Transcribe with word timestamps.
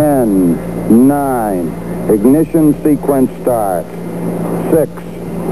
10, 0.00 1.06
9, 1.08 2.10
ignition 2.10 2.72
sequence 2.82 3.30
start. 3.42 3.84
6, 4.72 4.90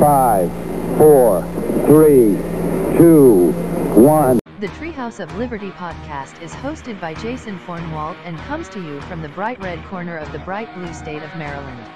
5, 0.00 0.96
4, 0.96 1.42
3, 1.84 2.96
2, 2.96 3.52
1. 3.92 4.40
The 4.60 4.68
Treehouse 4.68 5.20
of 5.20 5.36
Liberty 5.36 5.70
podcast 5.72 6.40
is 6.40 6.50
hosted 6.52 6.98
by 6.98 7.12
Jason 7.12 7.58
Fornwalt 7.58 8.16
and 8.24 8.38
comes 8.38 8.70
to 8.70 8.80
you 8.80 9.02
from 9.02 9.20
the 9.20 9.28
bright 9.28 9.60
red 9.60 9.84
corner 9.84 10.16
of 10.16 10.32
the 10.32 10.38
bright 10.38 10.74
blue 10.74 10.94
state 10.94 11.22
of 11.22 11.36
Maryland. 11.36 11.86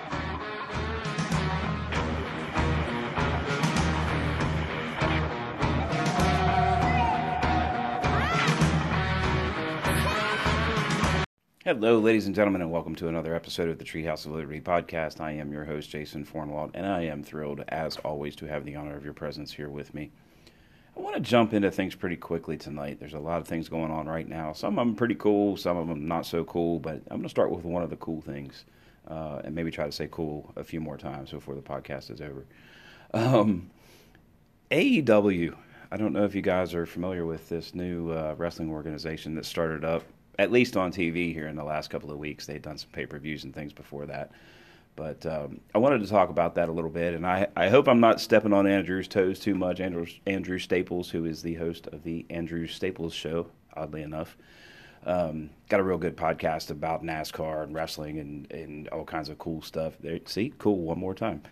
Hello, 11.64 12.00
ladies 12.00 12.26
and 12.26 12.34
gentlemen, 12.34 12.60
and 12.60 12.72
welcome 12.72 12.96
to 12.96 13.06
another 13.06 13.36
episode 13.36 13.68
of 13.68 13.78
the 13.78 13.84
Treehouse 13.84 14.26
of 14.26 14.32
Liberty 14.32 14.60
podcast. 14.60 15.20
I 15.20 15.30
am 15.34 15.52
your 15.52 15.64
host, 15.64 15.90
Jason 15.90 16.26
Fornwalt, 16.26 16.72
and 16.74 16.84
I 16.84 17.02
am 17.02 17.22
thrilled, 17.22 17.62
as 17.68 17.98
always, 17.98 18.34
to 18.34 18.46
have 18.46 18.64
the 18.64 18.74
honor 18.74 18.96
of 18.96 19.04
your 19.04 19.12
presence 19.12 19.52
here 19.52 19.68
with 19.68 19.94
me. 19.94 20.10
I 20.96 21.00
want 21.00 21.14
to 21.14 21.20
jump 21.20 21.54
into 21.54 21.70
things 21.70 21.94
pretty 21.94 22.16
quickly 22.16 22.56
tonight. 22.56 22.98
There's 22.98 23.14
a 23.14 23.20
lot 23.20 23.40
of 23.40 23.46
things 23.46 23.68
going 23.68 23.92
on 23.92 24.08
right 24.08 24.28
now. 24.28 24.52
Some 24.52 24.76
of 24.76 24.84
them 24.84 24.96
pretty 24.96 25.14
cool, 25.14 25.56
some 25.56 25.76
of 25.76 25.86
them 25.86 26.08
not 26.08 26.26
so 26.26 26.42
cool, 26.42 26.80
but 26.80 26.94
I'm 26.94 27.18
going 27.18 27.22
to 27.22 27.28
start 27.28 27.52
with 27.52 27.64
one 27.64 27.84
of 27.84 27.90
the 27.90 27.96
cool 27.96 28.20
things 28.20 28.64
uh, 29.06 29.42
and 29.44 29.54
maybe 29.54 29.70
try 29.70 29.86
to 29.86 29.92
say 29.92 30.08
cool 30.10 30.52
a 30.56 30.64
few 30.64 30.80
more 30.80 30.98
times 30.98 31.30
before 31.30 31.54
the 31.54 31.62
podcast 31.62 32.10
is 32.10 32.20
over. 32.20 32.44
Um, 33.14 33.70
AEW, 34.72 35.54
I 35.92 35.96
don't 35.96 36.12
know 36.12 36.24
if 36.24 36.34
you 36.34 36.42
guys 36.42 36.74
are 36.74 36.86
familiar 36.86 37.24
with 37.24 37.48
this 37.48 37.72
new 37.72 38.10
uh, 38.10 38.34
wrestling 38.36 38.68
organization 38.72 39.36
that 39.36 39.46
started 39.46 39.84
up 39.84 40.02
at 40.38 40.52
least 40.52 40.76
on 40.76 40.92
TV 40.92 41.32
here 41.32 41.48
in 41.48 41.56
the 41.56 41.64
last 41.64 41.90
couple 41.90 42.10
of 42.10 42.18
weeks. 42.18 42.46
They'd 42.46 42.62
done 42.62 42.78
some 42.78 42.90
pay 42.90 43.06
per 43.06 43.18
views 43.18 43.44
and 43.44 43.54
things 43.54 43.72
before 43.72 44.06
that. 44.06 44.30
But 44.94 45.24
um, 45.24 45.60
I 45.74 45.78
wanted 45.78 46.00
to 46.02 46.06
talk 46.06 46.28
about 46.28 46.54
that 46.56 46.68
a 46.68 46.72
little 46.72 46.90
bit, 46.90 47.14
and 47.14 47.26
I, 47.26 47.46
I 47.56 47.68
hope 47.70 47.88
I'm 47.88 48.00
not 48.00 48.20
stepping 48.20 48.52
on 48.52 48.66
Andrew's 48.66 49.08
toes 49.08 49.38
too 49.40 49.54
much. 49.54 49.80
Andrew, 49.80 50.06
Andrew 50.26 50.58
Staples, 50.58 51.08
who 51.08 51.24
is 51.24 51.40
the 51.40 51.54
host 51.54 51.86
of 51.86 52.02
the 52.04 52.26
Andrew 52.28 52.66
Staples 52.66 53.14
Show, 53.14 53.46
oddly 53.74 54.02
enough, 54.02 54.36
um, 55.06 55.48
got 55.70 55.80
a 55.80 55.82
real 55.82 55.96
good 55.96 56.16
podcast 56.16 56.70
about 56.70 57.02
NASCAR 57.02 57.62
and 57.62 57.74
wrestling 57.74 58.18
and, 58.18 58.50
and 58.52 58.88
all 58.88 59.04
kinds 59.04 59.30
of 59.30 59.38
cool 59.38 59.62
stuff. 59.62 59.94
There, 60.00 60.20
see, 60.26 60.52
cool 60.58 60.78
one 60.78 60.98
more 60.98 61.14
time. 61.14 61.42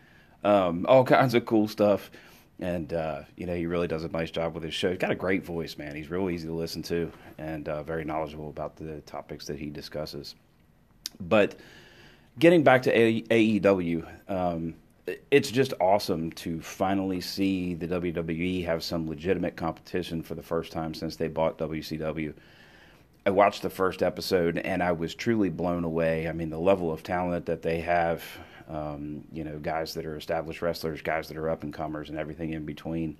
Um, 0.45 0.85
all 0.87 1.05
kinds 1.07 1.33
of 1.35 1.47
cool 1.47 1.67
stuff 1.67 2.11
and 2.61 2.93
uh, 2.93 3.23
you 3.37 3.47
know 3.47 3.55
he 3.55 3.67
really 3.67 3.89
does 3.89 4.05
a 4.05 4.09
nice 4.09 4.31
job 4.31 4.55
with 4.55 4.63
his 4.63 4.75
show. 4.75 4.91
He's 4.91 4.99
got 4.99 5.11
a 5.11 5.17
great 5.17 5.45
voice, 5.45 5.77
man. 5.79 5.95
He's 5.95 6.11
real 6.11 6.31
easy 6.31 6.47
to 6.47 6.55
listen 6.55 6.83
to 6.85 7.11
and 7.39 7.69
uh, 7.69 7.83
very 7.83 8.05
knowledgeable 8.05 8.51
about 8.51 8.77
the 8.77 9.01
topics 9.03 9.47
that 9.47 9.59
he 9.59 9.71
discusses. 9.71 10.35
But 11.21 11.57
getting 12.39 12.63
back 12.63 12.83
to 12.83 12.95
AEW, 12.95 14.07
um, 14.31 14.75
it's 15.31 15.51
just 15.51 15.75
awesome 15.81 16.31
to 16.33 16.61
finally 16.61 17.21
see 17.21 17.75
the 17.75 17.89
WWE 17.89 18.65
have 18.65 18.83
some 18.83 19.09
legitimate 19.09 19.57
competition 19.57 20.23
for 20.23 20.35
the 20.35 20.43
first 20.43 20.71
time 20.71 20.95
since 20.95 21.17
they 21.17 21.29
bought 21.29 21.59
WCW. 21.59 22.35
I 23.27 23.31
watched 23.31 23.63
the 23.63 23.71
first 23.71 24.03
episode 24.03 24.59
and 24.59 24.83
I 24.83 24.93
was 24.93 25.15
truly 25.15 25.51
blown 25.51 25.85
away. 25.85 26.29
I 26.29 26.33
mean, 26.33 26.51
the 26.51 26.59
level 26.59 26.93
of 26.93 27.03
talent 27.03 27.47
that 27.47 27.63
they 27.63 27.81
have 27.81 28.25
um, 28.71 29.25
you 29.33 29.43
know, 29.43 29.59
guys 29.59 29.95
that 29.95 30.07
are 30.07 30.17
established 30.17 30.63
wrestlers, 30.63 31.03
guys 31.03 31.29
that 31.29 31.37
are 31.37 31.51
up 31.51 31.65
and 31.65 31.73
comers, 31.75 32.09
and 32.09 32.19
everything 32.19 32.53
in 32.53 32.65
between. 32.65 33.17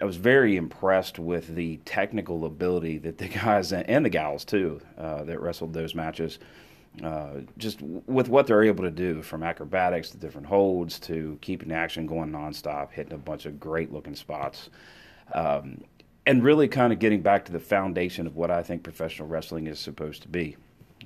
I 0.00 0.04
was 0.04 0.16
very 0.16 0.56
impressed 0.56 1.18
with 1.18 1.54
the 1.54 1.76
technical 1.84 2.46
ability 2.46 2.98
that 2.98 3.18
the 3.18 3.28
guys 3.44 3.72
and 3.72 4.04
the 4.04 4.10
gals 4.10 4.44
too 4.44 4.80
uh, 4.96 5.24
that 5.24 5.40
wrestled 5.40 5.74
those 5.74 5.94
matches. 5.94 6.38
Uh, 7.02 7.40
just 7.56 7.80
with 7.80 8.28
what 8.28 8.46
they're 8.46 8.64
able 8.64 8.84
to 8.84 8.90
do, 8.90 9.22
from 9.22 9.42
acrobatics 9.42 10.10
to 10.10 10.18
different 10.18 10.46
holds 10.46 10.98
to 11.00 11.38
keeping 11.40 11.72
action 11.72 12.06
going 12.06 12.30
nonstop, 12.30 12.90
hitting 12.90 13.14
a 13.14 13.18
bunch 13.18 13.46
of 13.46 13.58
great 13.58 13.90
looking 13.90 14.14
spots, 14.14 14.68
um, 15.32 15.82
and 16.26 16.44
really 16.44 16.68
kind 16.68 16.92
of 16.92 16.98
getting 16.98 17.22
back 17.22 17.46
to 17.46 17.52
the 17.52 17.58
foundation 17.58 18.26
of 18.26 18.36
what 18.36 18.50
I 18.50 18.62
think 18.62 18.82
professional 18.82 19.26
wrestling 19.26 19.68
is 19.68 19.78
supposed 19.78 20.20
to 20.22 20.28
be. 20.28 20.56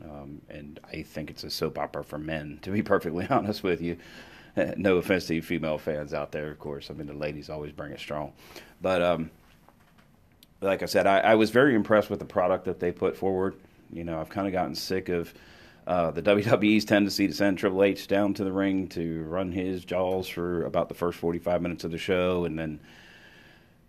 Um, 0.05 0.41
and 0.49 0.81
I 0.93 1.03
think 1.03 1.31
it's 1.31 1.45
a 1.45 1.51
soap 1.51 1.79
opera 1.79 2.05
for 2.05 2.19
men, 2.19 2.59
to 2.63 2.71
be 2.71 2.83
perfectly 2.95 3.27
honest 3.29 3.63
with 3.63 3.81
you. 3.81 3.97
no 4.77 4.97
offense 4.97 5.27
to 5.27 5.35
you 5.35 5.43
female 5.43 5.79
fans 5.79 6.15
out 6.15 6.33
there, 6.33 6.51
of 6.51 6.59
course. 6.59 6.91
I 6.91 6.95
mean, 6.95 7.07
the 7.07 7.15
ladies 7.15 7.51
always 7.51 7.73
bring 7.73 7.93
it 7.93 8.01
strong. 8.01 8.33
But 8.81 9.03
um, 9.03 9.31
like 10.61 10.83
I 10.83 10.87
said, 10.87 11.07
I, 11.07 11.19
I, 11.21 11.35
was 11.35 11.51
very 11.51 11.75
impressed 11.75 12.09
with 12.09 12.19
the 12.19 12.25
product 12.25 12.65
that 12.65 12.81
they 12.81 12.93
put 12.93 13.17
forward. 13.17 13.57
You 13.93 14.05
know, 14.05 14.21
I've 14.21 14.31
kind 14.31 14.47
of 14.47 14.53
gotten 14.53 14.75
sick 14.75 15.09
of 15.09 15.33
uh, 15.87 16.11
the 16.11 16.23
WWE's 16.23 16.85
tendency 16.85 17.27
to 17.27 17.35
send 17.35 17.59
Triple 17.59 17.83
H 17.83 18.07
down 18.07 18.35
to 18.35 18.45
the 18.45 18.53
ring 18.53 18.89
to 18.89 19.25
run 19.25 19.53
his 19.53 19.85
jaws 19.85 20.27
for 20.27 20.65
about 20.65 20.89
the 20.89 20.95
first 20.95 21.19
45 21.19 21.61
minutes 21.61 21.85
of 21.85 21.91
the 21.91 21.99
show 21.99 22.45
and 22.45 22.59
then– 22.59 22.81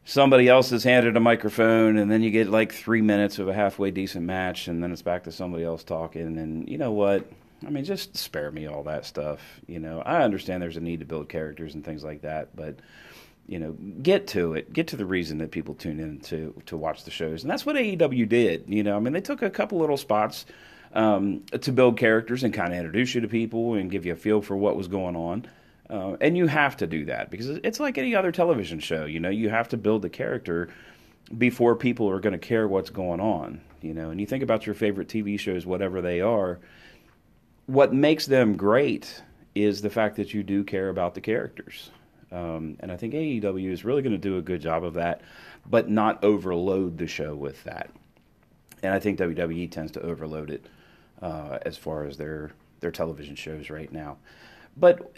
somebody 0.07 0.47
else 0.47 0.71
is 0.71 0.85
handed 0.85 1.17
a 1.17 1.19
microphone 1.19 1.97
and 1.97 2.09
then 2.09 2.23
you 2.23 2.31
get 2.31 2.49
like 2.49 2.71
three 2.71 3.01
minutes 3.01 3.39
of 3.39 3.49
a 3.49 3.53
halfway 3.53 3.91
decent 3.91 4.25
match 4.25 4.69
and 4.69 4.81
then 4.81 4.89
it's 4.93 5.01
back 5.01 5.25
to 5.25 5.31
somebody 5.33 5.65
else 5.65 5.83
talking 5.83 6.37
and 6.37 6.67
you 6.69 6.77
know 6.77 6.93
what? 6.93 7.29
I 7.65 7.69
mean 7.71 7.83
just 7.83 8.15
spare 8.15 8.49
me 8.49 8.67
all 8.67 8.83
that 8.83 9.05
stuff 9.05 9.41
you 9.67 9.79
know? 9.79 10.01
I 10.01 10.23
understand 10.23 10.63
there's 10.63 10.77
a 10.77 10.81
need 10.81 11.01
to 11.01 11.05
build 11.05 11.27
characters 11.27 11.75
and 11.75 11.83
things 11.83 12.05
like 12.05 12.21
that 12.21 12.55
but 12.55 12.79
you 13.47 13.59
know 13.59 13.73
get 14.01 14.27
to 14.27 14.53
it. 14.53 14.71
Get 14.71 14.87
to 14.87 14.95
the 14.95 15.05
reason 15.05 15.39
that 15.39 15.51
people 15.51 15.75
tune 15.75 15.99
in 15.99 16.21
to 16.21 16.53
to 16.67 16.77
watch 16.77 17.03
the 17.03 17.11
shows 17.11 17.43
and 17.43 17.51
that's 17.51 17.65
what 17.65 17.75
aew 17.75 18.29
did 18.29 18.63
you 18.69 18.83
know? 18.83 18.95
I 18.95 18.99
mean 19.01 19.11
they 19.11 19.19
took 19.19 19.41
a 19.41 19.49
couple 19.49 19.77
little 19.77 19.97
spots 19.97 20.45
um, 20.93 21.43
to 21.51 21.73
build 21.73 21.97
characters 21.97 22.45
and 22.45 22.53
kind 22.53 22.71
of 22.71 22.77
introduce 22.79 23.13
you 23.13 23.19
to 23.19 23.27
people 23.27 23.73
and 23.73 23.91
give 23.91 24.05
you 24.05 24.13
a 24.13 24.15
feel 24.15 24.41
for 24.41 24.55
what 24.55 24.77
was 24.77 24.87
going 24.87 25.17
on 25.17 25.47
uh, 25.89 26.17
and 26.19 26.37
you 26.37 26.47
have 26.47 26.77
to 26.77 26.87
do 26.87 27.05
that 27.05 27.29
because 27.31 27.47
it's 27.49 27.79
like 27.79 27.97
any 27.97 28.15
other 28.15 28.31
television 28.31 28.79
show. 28.79 29.05
You 29.05 29.19
know, 29.19 29.29
you 29.29 29.49
have 29.49 29.69
to 29.69 29.77
build 29.77 30.01
the 30.01 30.09
character 30.09 30.69
before 31.37 31.75
people 31.75 32.09
are 32.09 32.19
going 32.19 32.33
to 32.33 32.39
care 32.39 32.67
what's 32.67 32.89
going 32.89 33.19
on. 33.19 33.61
You 33.81 33.93
know, 33.93 34.09
and 34.09 34.19
you 34.19 34.25
think 34.25 34.43
about 34.43 34.65
your 34.65 34.75
favorite 34.75 35.07
TV 35.07 35.39
shows, 35.39 35.65
whatever 35.65 36.01
they 36.01 36.19
are. 36.19 36.59
What 37.67 37.93
makes 37.93 38.25
them 38.25 38.57
great 38.57 39.21
is 39.55 39.81
the 39.81 39.89
fact 39.89 40.15
that 40.17 40.33
you 40.33 40.43
do 40.43 40.63
care 40.63 40.89
about 40.89 41.13
the 41.13 41.21
characters. 41.21 41.91
Um, 42.31 42.77
and 42.79 42.91
I 42.91 42.97
think 42.97 43.13
AEW 43.13 43.71
is 43.71 43.85
really 43.85 44.01
going 44.01 44.13
to 44.13 44.17
do 44.17 44.37
a 44.37 44.41
good 44.41 44.61
job 44.61 44.83
of 44.83 44.95
that, 44.95 45.21
but 45.65 45.89
not 45.89 46.23
overload 46.23 46.97
the 46.97 47.07
show 47.07 47.35
with 47.35 47.63
that. 47.63 47.89
And 48.83 48.93
I 48.93 48.99
think 48.99 49.19
WWE 49.19 49.71
tends 49.71 49.91
to 49.93 50.01
overload 50.01 50.49
it 50.49 50.65
uh, 51.21 51.59
as 51.63 51.77
far 51.77 52.05
as 52.05 52.17
their 52.17 52.51
their 52.79 52.91
television 52.91 53.35
shows 53.35 53.69
right 53.69 53.91
now. 53.91 54.17
But 54.75 55.11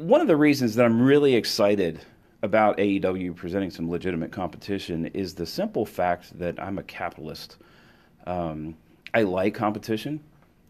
one 0.00 0.22
of 0.22 0.26
the 0.26 0.36
reasons 0.36 0.76
that 0.76 0.86
I'm 0.86 1.02
really 1.02 1.34
excited 1.34 2.00
about 2.42 2.78
AEW 2.78 3.36
presenting 3.36 3.70
some 3.70 3.90
legitimate 3.90 4.32
competition 4.32 5.06
is 5.08 5.34
the 5.34 5.44
simple 5.44 5.84
fact 5.84 6.38
that 6.38 6.58
I'm 6.58 6.78
a 6.78 6.82
capitalist. 6.82 7.58
Um, 8.26 8.76
I 9.12 9.22
like 9.24 9.54
competition. 9.54 10.20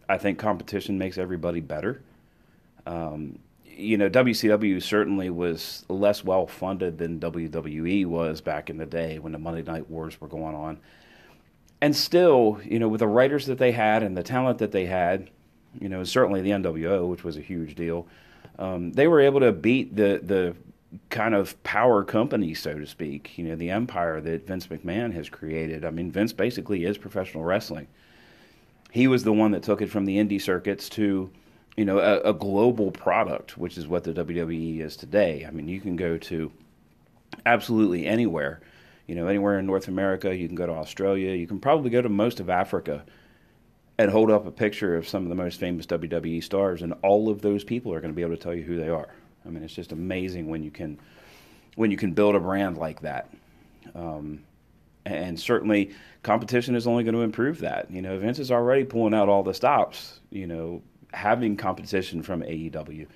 I 0.08 0.18
think 0.18 0.40
competition 0.40 0.98
makes 0.98 1.16
everybody 1.16 1.60
better. 1.60 2.02
Um, 2.86 3.38
you 3.64 3.96
know, 3.96 4.10
WCW 4.10 4.82
certainly 4.82 5.30
was 5.30 5.84
less 5.88 6.24
well 6.24 6.48
funded 6.48 6.98
than 6.98 7.20
WWE 7.20 8.06
was 8.06 8.40
back 8.40 8.68
in 8.68 8.78
the 8.78 8.86
day 8.86 9.20
when 9.20 9.30
the 9.30 9.38
Monday 9.38 9.62
Night 9.62 9.88
Wars 9.88 10.20
were 10.20 10.26
going 10.26 10.56
on. 10.56 10.80
And 11.80 11.94
still, 11.94 12.60
you 12.64 12.80
know, 12.80 12.88
with 12.88 12.98
the 12.98 13.06
writers 13.06 13.46
that 13.46 13.58
they 13.58 13.70
had 13.70 14.02
and 14.02 14.16
the 14.16 14.24
talent 14.24 14.58
that 14.58 14.72
they 14.72 14.86
had, 14.86 15.30
you 15.80 15.88
know, 15.88 16.02
certainly 16.02 16.40
the 16.40 16.50
NWO, 16.50 17.08
which 17.08 17.22
was 17.22 17.36
a 17.36 17.40
huge 17.40 17.76
deal 17.76 18.08
um, 18.60 18.92
they 18.92 19.08
were 19.08 19.20
able 19.20 19.40
to 19.40 19.50
beat 19.50 19.96
the 19.96 20.20
the 20.22 20.54
kind 21.08 21.34
of 21.34 21.60
power 21.62 22.04
company, 22.04 22.52
so 22.54 22.78
to 22.78 22.86
speak. 22.86 23.36
You 23.38 23.44
know, 23.44 23.56
the 23.56 23.70
empire 23.70 24.20
that 24.20 24.46
Vince 24.46 24.66
McMahon 24.66 25.12
has 25.14 25.28
created. 25.28 25.84
I 25.84 25.90
mean, 25.90 26.12
Vince 26.12 26.32
basically 26.32 26.84
is 26.84 26.98
professional 26.98 27.42
wrestling. 27.42 27.88
He 28.90 29.08
was 29.08 29.24
the 29.24 29.32
one 29.32 29.52
that 29.52 29.62
took 29.62 29.80
it 29.80 29.90
from 29.90 30.04
the 30.04 30.18
indie 30.18 30.40
circuits 30.40 30.88
to, 30.90 31.30
you 31.76 31.84
know, 31.84 31.98
a, 31.98 32.30
a 32.30 32.34
global 32.34 32.90
product, 32.90 33.56
which 33.56 33.78
is 33.78 33.86
what 33.86 34.04
the 34.04 34.12
WWE 34.12 34.80
is 34.80 34.96
today. 34.96 35.44
I 35.46 35.52
mean, 35.52 35.68
you 35.68 35.80
can 35.80 35.96
go 35.96 36.18
to 36.18 36.52
absolutely 37.46 38.06
anywhere. 38.06 38.60
You 39.06 39.14
know, 39.14 39.26
anywhere 39.26 39.58
in 39.58 39.66
North 39.66 39.88
America, 39.88 40.34
you 40.34 40.48
can 40.48 40.56
go 40.56 40.66
to 40.66 40.72
Australia, 40.72 41.34
you 41.34 41.46
can 41.46 41.60
probably 41.60 41.90
go 41.90 42.02
to 42.02 42.08
most 42.08 42.40
of 42.40 42.50
Africa 42.50 43.04
and 44.00 44.10
hold 44.10 44.30
up 44.30 44.46
a 44.46 44.50
picture 44.50 44.96
of 44.96 45.06
some 45.06 45.24
of 45.24 45.28
the 45.28 45.34
most 45.34 45.60
famous 45.60 45.84
WWE 45.86 46.42
stars, 46.42 46.80
and 46.80 46.94
all 47.02 47.28
of 47.28 47.42
those 47.42 47.64
people 47.64 47.92
are 47.92 48.00
going 48.00 48.12
to 48.12 48.16
be 48.16 48.22
able 48.22 48.34
to 48.34 48.42
tell 48.42 48.54
you 48.54 48.62
who 48.62 48.76
they 48.76 48.88
are. 48.88 49.14
I 49.44 49.50
mean, 49.50 49.62
it's 49.62 49.74
just 49.74 49.92
amazing 49.92 50.48
when 50.48 50.62
you 50.62 50.70
can 50.70 50.98
when 51.76 51.90
you 51.90 51.96
can 51.96 52.12
build 52.12 52.34
a 52.34 52.40
brand 52.40 52.78
like 52.78 53.00
that. 53.02 53.30
Um, 53.94 54.42
and 55.04 55.38
certainly, 55.38 55.92
competition 56.22 56.74
is 56.74 56.86
only 56.86 57.04
going 57.04 57.14
to 57.14 57.20
improve 57.20 57.58
that. 57.58 57.90
You 57.90 58.00
know, 58.00 58.18
Vince 58.18 58.38
is 58.38 58.50
already 58.50 58.84
pulling 58.84 59.14
out 59.14 59.28
all 59.28 59.42
the 59.42 59.54
stops. 59.54 60.20
You 60.30 60.46
know, 60.46 60.82
having 61.12 61.56
competition 61.56 62.22
from 62.22 62.40
AEW. 62.40 63.06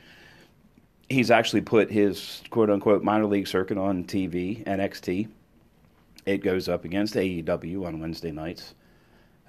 He's 1.08 1.30
actually 1.30 1.62
put 1.62 1.90
his 1.90 2.42
quote 2.50 2.68
unquote 2.68 3.02
minor 3.02 3.26
league 3.26 3.48
circuit 3.48 3.78
on 3.78 4.04
TV, 4.04 4.62
NXT. 4.64 5.28
It 6.26 6.38
goes 6.38 6.68
up 6.68 6.84
against 6.84 7.14
AEW 7.14 7.86
on 7.86 8.00
Wednesday 8.00 8.32
nights. 8.32 8.74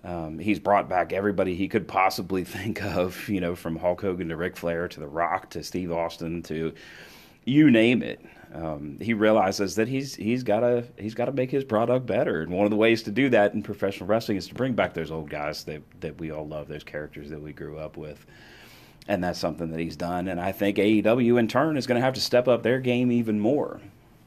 Um, 0.05 0.37
he's 0.37 0.59
brought 0.59 0.87
back 0.87 1.11
everybody 1.11 1.55
he 1.55 1.67
could 1.67 1.87
possibly 1.87 2.43
think 2.45 2.83
of, 2.83 3.27
you 3.27 3.41
know, 3.41 3.55
from 3.55 3.75
Hulk 3.75 4.01
Hogan 4.01 4.29
to 4.29 4.37
Ric 4.37 4.55
Flair 4.55 4.87
to 4.87 4.99
The 4.99 5.07
Rock 5.07 5.49
to 5.51 5.63
Steve 5.63 5.91
Austin 5.91 6.43
to 6.43 6.73
you 7.43 7.71
name 7.71 8.01
it. 8.03 8.23
Um, 8.53 8.97
he 9.01 9.13
realizes 9.13 9.75
that 9.75 9.87
he's 9.87 10.15
he's 10.15 10.43
got 10.43 10.61
to 10.61 10.85
he's 10.97 11.13
got 11.13 11.25
to 11.25 11.31
make 11.31 11.51
his 11.51 11.63
product 11.63 12.05
better, 12.05 12.41
and 12.41 12.51
one 12.51 12.65
of 12.65 12.71
the 12.71 12.77
ways 12.77 13.03
to 13.03 13.11
do 13.11 13.29
that 13.29 13.53
in 13.53 13.61
professional 13.61 14.07
wrestling 14.07 14.37
is 14.37 14.47
to 14.47 14.53
bring 14.53 14.73
back 14.73 14.93
those 14.93 15.11
old 15.11 15.29
guys 15.29 15.63
that 15.65 15.81
that 15.99 16.17
we 16.19 16.31
all 16.31 16.47
love, 16.47 16.67
those 16.67 16.83
characters 16.83 17.29
that 17.29 17.41
we 17.41 17.51
grew 17.51 17.77
up 17.77 17.97
with, 17.97 18.25
and 19.07 19.23
that's 19.23 19.39
something 19.39 19.71
that 19.71 19.79
he's 19.79 19.97
done. 19.97 20.29
And 20.29 20.39
I 20.39 20.53
think 20.53 20.77
AEW 20.77 21.37
in 21.37 21.47
turn 21.47 21.75
is 21.75 21.85
going 21.85 21.99
to 21.99 22.05
have 22.05 22.13
to 22.13 22.21
step 22.21 22.47
up 22.47 22.63
their 22.63 22.79
game 22.79 23.11
even 23.11 23.39
more. 23.39 23.81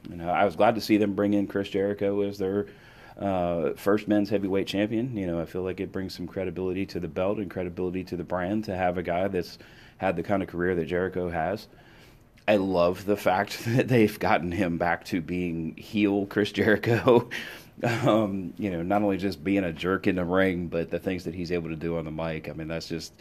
You 0.07 0.17
know, 0.17 0.29
I 0.29 0.45
was 0.45 0.55
glad 0.55 0.75
to 0.75 0.81
see 0.81 0.97
them 0.97 1.13
bring 1.13 1.33
in 1.33 1.47
Chris 1.47 1.69
Jericho 1.69 2.21
as 2.21 2.37
their 2.37 2.67
uh, 3.19 3.73
first 3.73 4.07
men's 4.07 4.29
heavyweight 4.29 4.67
champion. 4.67 5.15
You 5.15 5.27
know, 5.27 5.41
I 5.41 5.45
feel 5.45 5.61
like 5.61 5.79
it 5.79 5.91
brings 5.91 6.15
some 6.15 6.27
credibility 6.27 6.85
to 6.87 6.99
the 6.99 7.07
belt 7.07 7.37
and 7.37 7.51
credibility 7.51 8.03
to 8.05 8.15
the 8.15 8.23
brand 8.23 8.63
to 8.65 8.75
have 8.75 8.97
a 8.97 9.03
guy 9.03 9.27
that's 9.27 9.57
had 9.97 10.15
the 10.15 10.23
kind 10.23 10.41
of 10.41 10.49
career 10.49 10.75
that 10.75 10.85
Jericho 10.85 11.29
has. 11.29 11.67
I 12.47 12.55
love 12.55 13.05
the 13.05 13.17
fact 13.17 13.65
that 13.65 13.87
they've 13.87 14.17
gotten 14.17 14.51
him 14.51 14.77
back 14.77 15.05
to 15.05 15.21
being 15.21 15.75
heel 15.75 16.25
Chris 16.25 16.51
Jericho. 16.51 17.29
um, 17.83 18.53
you 18.57 18.71
know, 18.71 18.81
not 18.81 19.03
only 19.03 19.17
just 19.17 19.43
being 19.43 19.65
a 19.65 19.73
jerk 19.73 20.07
in 20.07 20.15
the 20.15 20.25
ring, 20.25 20.67
but 20.67 20.89
the 20.89 20.99
things 20.99 21.25
that 21.25 21.35
he's 21.35 21.51
able 21.51 21.69
to 21.69 21.75
do 21.75 21.97
on 21.97 22.05
the 22.05 22.11
mic. 22.11 22.49
I 22.49 22.53
mean, 22.53 22.69
that's 22.69 22.87
just 22.87 23.13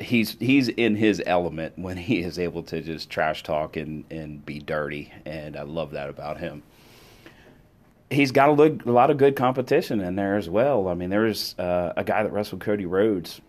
he's 0.00 0.32
he's 0.40 0.68
in 0.68 0.96
his 0.96 1.22
element 1.24 1.78
when 1.78 1.96
he 1.96 2.18
is 2.18 2.40
able 2.40 2.64
to 2.64 2.80
just 2.80 3.10
trash 3.10 3.44
talk 3.44 3.76
and 3.76 4.04
and 4.10 4.44
be 4.44 4.58
dirty, 4.58 5.12
and 5.24 5.56
I 5.56 5.62
love 5.62 5.92
that 5.92 6.10
about 6.10 6.38
him 6.38 6.64
he's 8.10 8.32
got 8.32 8.58
a, 8.58 8.62
a, 8.62 8.90
lot 8.90 9.10
of 9.10 9.18
good 9.18 9.36
competition 9.36 10.00
in 10.00 10.16
there 10.16 10.36
as 10.36 10.48
well. 10.48 10.88
I 10.88 10.94
mean, 10.94 11.10
there 11.10 11.22
was 11.22 11.58
uh, 11.58 11.92
a 11.96 12.04
guy 12.04 12.22
that 12.22 12.32
wrestled 12.32 12.60
Cody 12.60 12.86
Rhodes 12.86 13.40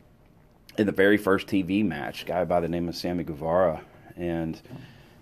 in 0.78 0.86
the 0.86 0.92
very 0.92 1.18
first 1.18 1.48
TV 1.48 1.86
match, 1.86 2.24
a 2.24 2.25
guy 2.25 2.46
by 2.46 2.60
the 2.60 2.68
name 2.68 2.90
of 2.90 2.96
Sammy 2.96 3.24
Guevara, 3.24 3.81
and 4.16 4.60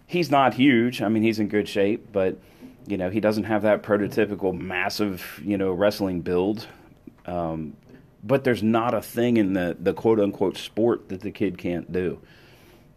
he's 0.07 0.31
not 0.31 0.53
huge. 0.53 1.01
I 1.01 1.09
mean, 1.09 1.24
he's 1.24 1.39
in 1.39 1.47
good 1.47 1.68
shape, 1.68 2.12
but 2.12 2.38
you 2.88 2.97
know, 2.97 3.09
he 3.09 3.19
doesn't 3.19 3.45
have 3.45 3.62
that 3.62 3.83
prototypical 3.83 4.57
massive, 4.57 5.41
you 5.44 5.57
know, 5.57 5.71
wrestling 5.71 6.21
build. 6.21 6.68
Um, 7.25 7.77
but 8.24 8.44
there's 8.44 8.63
not 8.63 8.94
a 8.94 9.01
thing 9.01 9.38
in 9.38 9.53
the 9.53 9.75
the 9.80 9.94
quote 9.94 10.19
unquote 10.19 10.57
sport 10.57 11.09
that 11.09 11.21
the 11.21 11.31
kid 11.31 11.57
can't 11.57 11.91
do. 11.91 12.19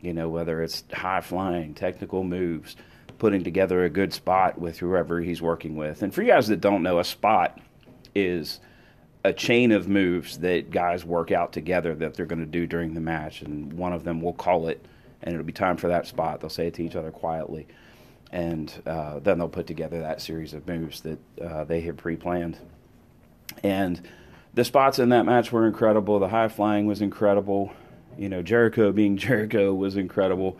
You 0.00 0.12
know, 0.12 0.28
whether 0.28 0.62
it's 0.62 0.84
high 0.92 1.20
flying, 1.20 1.74
technical 1.74 2.22
moves 2.22 2.76
putting 3.18 3.44
together 3.44 3.84
a 3.84 3.90
good 3.90 4.12
spot 4.12 4.58
with 4.58 4.78
whoever 4.78 5.20
he's 5.20 5.40
working 5.40 5.76
with. 5.76 6.02
And 6.02 6.12
for 6.14 6.22
you 6.22 6.28
guys 6.28 6.48
that 6.48 6.60
don't 6.60 6.82
know, 6.82 6.98
a 6.98 7.04
spot 7.04 7.58
is 8.14 8.60
a 9.24 9.32
chain 9.32 9.72
of 9.72 9.88
moves 9.88 10.38
that 10.38 10.70
guys 10.70 11.04
work 11.04 11.32
out 11.32 11.52
together 11.52 11.94
that 11.94 12.14
they're 12.14 12.26
going 12.26 12.40
to 12.40 12.46
do 12.46 12.66
during 12.66 12.94
the 12.94 13.00
match. 13.00 13.42
And 13.42 13.72
one 13.72 13.92
of 13.92 14.04
them 14.04 14.20
will 14.20 14.32
call 14.32 14.68
it, 14.68 14.84
and 15.22 15.34
it'll 15.34 15.46
be 15.46 15.52
time 15.52 15.76
for 15.76 15.88
that 15.88 16.06
spot. 16.06 16.40
They'll 16.40 16.50
say 16.50 16.68
it 16.68 16.74
to 16.74 16.84
each 16.84 16.96
other 16.96 17.10
quietly. 17.10 17.66
And 18.32 18.72
uh, 18.86 19.20
then 19.20 19.38
they'll 19.38 19.48
put 19.48 19.66
together 19.66 20.00
that 20.00 20.20
series 20.20 20.52
of 20.52 20.66
moves 20.66 21.00
that 21.02 21.18
uh, 21.40 21.64
they 21.64 21.80
have 21.82 21.96
pre 21.96 22.16
planned. 22.16 22.58
And 23.62 24.00
the 24.54 24.64
spots 24.64 24.98
in 24.98 25.10
that 25.10 25.24
match 25.24 25.52
were 25.52 25.66
incredible. 25.66 26.18
The 26.18 26.28
high 26.28 26.48
flying 26.48 26.86
was 26.86 27.00
incredible. 27.00 27.72
You 28.18 28.28
know, 28.28 28.42
Jericho 28.42 28.92
being 28.92 29.16
Jericho 29.16 29.74
was 29.74 29.96
incredible. 29.96 30.58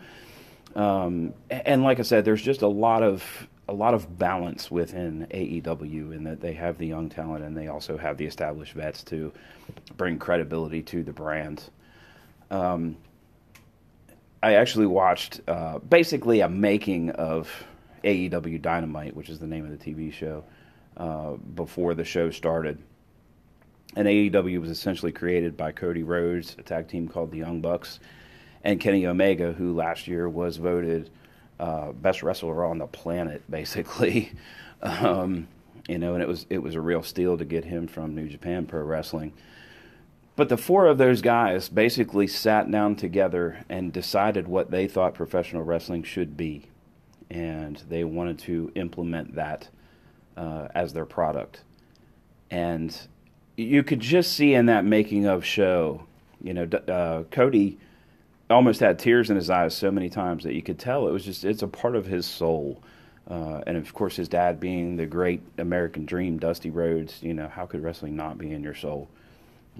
Um, 0.75 1.33
and 1.49 1.83
like 1.83 1.99
I 1.99 2.03
said, 2.03 2.25
there's 2.25 2.41
just 2.41 2.61
a 2.61 2.67
lot 2.67 3.03
of 3.03 3.47
a 3.69 3.73
lot 3.73 3.93
of 3.93 4.17
balance 4.17 4.71
within 4.71 5.27
AEW 5.29 6.13
in 6.13 6.23
that 6.23 6.39
they 6.39 6.53
have 6.53 6.77
the 6.77 6.87
young 6.87 7.09
talent 7.09 7.43
and 7.43 7.57
they 7.57 7.67
also 7.67 7.97
have 7.97 8.17
the 8.17 8.25
established 8.25 8.73
vets 8.73 9.03
to 9.03 9.33
bring 9.97 10.17
credibility 10.17 10.81
to 10.83 11.03
the 11.03 11.11
brand. 11.11 11.61
Um, 12.49 12.95
I 14.41 14.53
actually 14.53 14.85
watched 14.85 15.41
uh, 15.47 15.79
basically 15.79 16.39
a 16.41 16.47
making 16.47 17.09
of 17.11 17.51
AEW 18.03 18.61
Dynamite, 18.61 19.15
which 19.15 19.29
is 19.29 19.39
the 19.39 19.47
name 19.47 19.65
of 19.65 19.77
the 19.77 19.93
TV 19.93 20.13
show, 20.13 20.43
uh, 20.95 21.31
before 21.31 21.93
the 21.93 22.05
show 22.05 22.29
started. 22.29 22.81
And 23.95 24.07
AEW 24.07 24.61
was 24.61 24.69
essentially 24.69 25.11
created 25.11 25.57
by 25.57 25.71
Cody 25.71 26.03
Rhodes, 26.03 26.55
a 26.59 26.61
tag 26.61 26.87
team 26.87 27.07
called 27.07 27.31
the 27.31 27.37
Young 27.37 27.61
Bucks, 27.61 27.99
and 28.67 28.81
Kenny 28.81 29.07
Omega, 29.07 29.53
who 29.53 29.73
last 29.73 30.09
year 30.09 30.27
was 30.27 30.57
voted 30.57 31.09
uh, 31.57 31.93
best 31.93 32.21
wrestler 32.21 32.65
on 32.65 32.79
the 32.79 32.85
planet, 32.85 33.41
basically. 33.49 34.33
um, 34.81 35.47
you 35.87 35.97
know, 35.97 36.13
and 36.13 36.21
it 36.21 36.27
was 36.27 36.45
it 36.49 36.57
was 36.57 36.75
a 36.75 36.81
real 36.81 37.01
steal 37.01 37.37
to 37.37 37.45
get 37.45 37.63
him 37.63 37.87
from 37.87 38.13
New 38.13 38.27
Japan 38.27 38.65
Pro 38.65 38.83
Wrestling. 38.83 39.31
But 40.35 40.49
the 40.49 40.57
four 40.57 40.85
of 40.85 40.97
those 40.97 41.21
guys 41.21 41.69
basically 41.69 42.27
sat 42.27 42.69
down 42.69 42.97
together 42.97 43.63
and 43.69 43.93
decided 43.93 44.49
what 44.49 44.69
they 44.69 44.85
thought 44.85 45.13
professional 45.13 45.63
wrestling 45.63 46.03
should 46.03 46.35
be, 46.35 46.65
and 47.29 47.81
they 47.87 48.03
wanted 48.03 48.37
to 48.39 48.69
implement 48.75 49.35
that 49.35 49.69
uh, 50.35 50.67
as 50.75 50.91
their 50.91 51.05
product. 51.05 51.61
And 52.51 52.95
you 53.55 53.81
could 53.81 54.01
just 54.01 54.33
see 54.33 54.53
in 54.53 54.65
that 54.65 54.83
making 54.83 55.25
of 55.25 55.45
show, 55.45 56.05
you 56.43 56.53
know, 56.53 56.63
uh, 56.65 57.23
Cody 57.31 57.79
almost 58.49 58.79
had 58.79 58.99
tears 58.99 59.29
in 59.29 59.35
his 59.35 59.49
eyes 59.49 59.75
so 59.75 59.91
many 59.91 60.09
times 60.09 60.43
that 60.43 60.53
you 60.53 60.61
could 60.61 60.79
tell 60.79 61.07
it 61.07 61.11
was 61.11 61.25
just 61.25 61.43
it's 61.43 61.63
a 61.63 61.67
part 61.67 61.95
of 61.95 62.05
his 62.05 62.25
soul. 62.25 62.81
Uh, 63.29 63.61
and 63.67 63.75
of 63.75 63.93
course, 63.93 64.15
his 64.15 64.29
dad 64.29 64.57
being 64.57 64.95
the 64.95 65.05
great 65.05 65.41
American 65.57 66.05
Dream, 66.05 66.39
Dusty 66.39 66.69
Rhodes. 66.69 67.21
You 67.21 67.33
know, 67.33 67.49
how 67.49 67.65
could 67.65 67.83
wrestling 67.83 68.15
not 68.15 68.37
be 68.37 68.51
in 68.51 68.63
your 68.63 68.73
soul? 68.73 69.09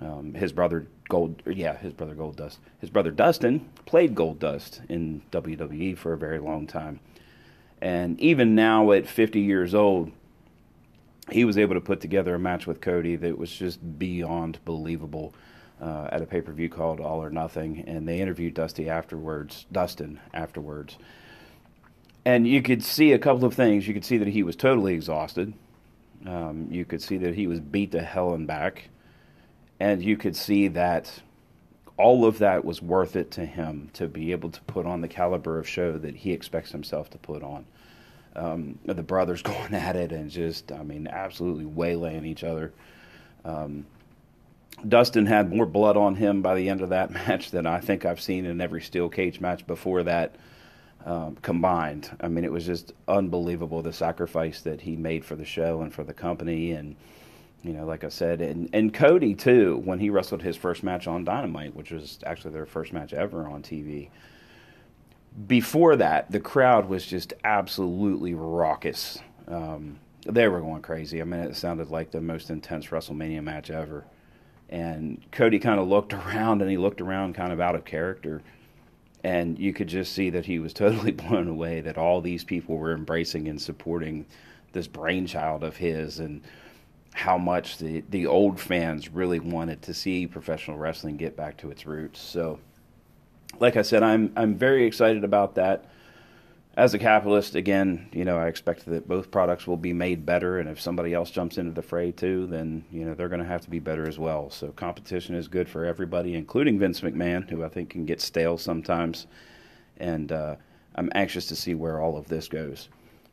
Um, 0.01 0.33
his 0.33 0.51
brother 0.51 0.85
Gold, 1.09 1.41
yeah, 1.45 1.77
his 1.77 1.93
brother 1.93 2.13
Goldust. 2.13 2.57
His 2.79 2.89
brother 2.89 3.11
Dustin 3.11 3.67
played 3.85 4.15
Goldust 4.15 4.81
in 4.89 5.21
WWE 5.31 5.97
for 5.97 6.13
a 6.13 6.17
very 6.17 6.39
long 6.39 6.67
time, 6.67 6.99
and 7.81 8.19
even 8.19 8.53
now 8.53 8.91
at 8.91 9.07
50 9.07 9.39
years 9.39 9.73
old, 9.73 10.11
he 11.31 11.45
was 11.45 11.57
able 11.57 11.73
to 11.75 11.81
put 11.81 12.01
together 12.01 12.35
a 12.35 12.39
match 12.39 12.67
with 12.67 12.81
Cody 12.81 13.15
that 13.15 13.37
was 13.37 13.51
just 13.51 13.97
beyond 13.97 14.59
believable 14.65 15.33
uh, 15.81 16.07
at 16.12 16.21
a 16.21 16.25
pay 16.25 16.41
per 16.41 16.51
view 16.51 16.69
called 16.69 17.00
All 17.00 17.24
or 17.24 17.29
Nothing, 17.29 17.83
and 17.88 18.07
they 18.07 18.19
interviewed 18.19 18.53
Dusty 18.53 18.89
afterwards, 18.89 19.65
Dustin 19.71 20.19
afterwards, 20.33 20.97
and 22.25 22.47
you 22.47 22.62
could 22.62 22.83
see 22.83 23.13
a 23.13 23.19
couple 23.19 23.45
of 23.45 23.53
things. 23.53 23.88
You 23.88 23.94
could 23.94 24.06
see 24.06 24.18
that 24.18 24.27
he 24.27 24.44
was 24.44 24.56
totally 24.56 24.94
exhausted. 24.94 25.53
Um, 26.25 26.68
you 26.71 26.83
could 26.83 27.01
see 27.01 27.18
that 27.18 27.35
he 27.35 27.47
was 27.47 27.59
beat 27.59 27.91
to 27.91 28.01
hell 28.01 28.33
and 28.33 28.47
back, 28.47 28.89
and 29.79 30.03
you 30.03 30.18
could 30.18 30.35
see 30.35 30.68
that 30.69 31.21
all 31.97 32.25
of 32.25 32.39
that 32.39 32.63
was 32.63 32.81
worth 32.81 33.15
it 33.15 33.31
to 33.31 33.45
him 33.45 33.89
to 33.94 34.07
be 34.07 34.31
able 34.31 34.51
to 34.51 34.61
put 34.61 34.85
on 34.85 35.01
the 35.01 35.07
caliber 35.07 35.57
of 35.57 35.68
show 35.68 35.97
that 35.97 36.16
he 36.16 36.31
expects 36.31 36.71
himself 36.71 37.09
to 37.09 37.18
put 37.18 37.44
on. 37.44 37.66
Um, 38.35 38.78
the 38.85 39.01
brothers 39.01 39.42
going 39.44 39.73
at 39.73 39.95
it 39.95 40.11
and 40.11 40.30
just, 40.30 40.71
I 40.71 40.83
mean, 40.83 41.07
absolutely 41.07 41.66
waylaying 41.66 42.25
each 42.25 42.44
other. 42.44 42.71
Um, 43.44 43.85
Dustin 44.88 45.26
had 45.26 45.54
more 45.54 45.66
blood 45.66 45.97
on 45.97 46.16
him 46.16 46.42
by 46.42 46.56
the 46.56 46.69
end 46.69 46.81
of 46.81 46.90
that 46.90 47.12
match 47.28 47.52
than 47.52 47.66
I 47.66 47.80
think 47.80 48.06
I've 48.06 48.21
seen 48.21 48.45
in 48.45 48.62
every 48.62 48.81
steel 48.81 49.09
cage 49.09 49.40
match 49.40 49.66
before 49.66 50.04
that 50.04 50.36
um, 51.06 51.38
combined. 51.42 52.16
I 52.19 52.28
mean, 52.28 52.44
it 52.44 52.52
was 52.52 52.66
just 52.66 52.94
unbelievable 53.07 53.81
the 53.81 53.94
sacrifice 53.94 54.62
that 54.62 54.81
he 54.81 54.95
made 54.95 55.24
for 55.24 55.36
the 55.36 55.45
show 55.45 55.81
and 55.81 55.94
for 55.94 56.04
the 56.04 56.14
company. 56.14 56.71
And, 56.71 56.95
you 57.64 57.74
know, 57.74 57.86
like 57.86 58.04
I 58.04 58.09
said, 58.09 58.42
and, 58.42 58.69
and 58.74 58.94
Cody, 58.94 59.33
too, 59.33 59.81
when 59.86 60.00
he 60.00 60.09
wrestled 60.09 60.42
his 60.42 60.57
first 60.57 60.83
match 60.83 61.07
on 61.07 61.24
Dynamite, 61.24 61.76
which 61.76 61.92
was 61.92 62.19
actually 62.26 62.52
their 62.52 62.66
first 62.66 62.94
match 62.94 63.14
ever 63.14 63.47
on 63.47 63.64
TV. 63.64 64.09
Before 65.47 65.95
that, 65.95 66.31
the 66.31 66.40
crowd 66.40 66.90
was 66.90 67.06
just 67.06 67.33
absolutely 67.44 68.33
raucous. 68.33 69.19
Um, 69.47 70.00
they 70.26 70.47
were 70.47 70.59
going 70.59 70.81
crazy. 70.81 71.21
I 71.21 71.24
mean, 71.24 71.40
it 71.40 71.56
sounded 71.56 71.90
like 71.90 72.12
the 72.12 72.21
most 72.21 72.50
intense 72.50 72.88
WrestleMania 72.88 73.44
match 73.44 73.69
ever. 73.69 74.06
And 74.69 75.26
Cody 75.31 75.59
kind 75.59 75.80
of 75.80 75.88
looked 75.88 76.14
around 76.14 76.62
and 76.62 76.69
he 76.69 76.78
looked 76.78 77.02
around 77.02 77.36
kind 77.36 77.52
of 77.52 77.59
out 77.59 77.76
of 77.76 77.86
character. 77.86 78.42
And 79.24 79.57
you 79.57 79.74
could 79.74 79.88
just 79.88 80.14
see 80.14 80.30
that 80.30 80.45
he 80.45 80.59
was 80.59 80.74
totally 80.74 81.12
blown 81.12 81.47
away 81.47 81.81
that 81.81 81.97
all 81.97 82.21
these 82.21 82.44
people 82.44 82.78
were 82.78 82.94
embracing 82.94 83.47
and 83.47 83.62
supporting 83.62 84.26
this 84.74 84.88
brainchild 84.88 85.64
of 85.64 85.78
his 85.78 86.19
and 86.19 86.42
how 87.14 87.38
much 87.38 87.80
the, 87.80 88.04
the 88.09 88.28
old 88.28 88.59
fans 88.59 89.09
really 89.09 89.40
wanted 89.40 89.81
to 89.81 89.94
see 89.94 90.28
professional 90.28 90.78
wrestling 90.78 91.18
get 91.18 91.36
back 91.36 91.57
to 91.57 91.71
its 91.71 91.86
roots. 91.86 92.21
So, 92.21 92.59
like 93.59 93.76
I 93.76 93.81
said, 93.81 94.04
I'm 94.04 94.31
I'm 94.36 94.56
very 94.56 94.86
excited 94.86 95.24
about 95.24 95.56
that 95.56 95.86
as 96.77 96.93
a 96.93 96.99
capitalist, 96.99 97.55
again, 97.55 98.07
you 98.13 98.23
know, 98.23 98.37
I 98.37 98.47
expect 98.47 98.85
that 98.85 99.07
both 99.07 99.31
products 99.31 99.65
will 99.65 99.77
be 99.77 99.93
made 99.93 100.27
better, 100.27 100.59
and 100.59 100.69
if 100.69 100.79
somebody 100.79 101.11
else 101.11 101.31
jumps 101.31 101.57
into 101.57 101.71
the 101.71 101.81
fray 101.81 102.11
too, 102.11 102.45
then 102.45 102.85
you 102.91 103.03
know 103.03 103.15
they're 103.15 103.29
going 103.29 103.41
to 103.41 103.47
have 103.47 103.61
to 103.61 103.69
be 103.69 103.79
better 103.79 104.07
as 104.07 104.19
well. 104.19 104.51
So 104.51 104.67
competition 104.73 105.33
is 105.33 105.47
good 105.47 105.67
for 105.67 105.85
everybody, 105.85 106.35
including 106.35 106.77
Vince 106.77 107.01
McMahon, 107.01 107.49
who 107.49 107.65
I 107.65 107.69
think 107.69 107.89
can 107.89 108.05
get 108.05 108.21
stale 108.21 108.59
sometimes, 108.59 109.25
and 109.97 110.31
uh, 110.31 110.55
I'm 110.93 111.11
anxious 111.15 111.47
to 111.47 111.55
see 111.55 111.73
where 111.73 111.99
all 111.99 112.15
of 112.15 112.27
this 112.27 112.47
goes. 112.47 112.89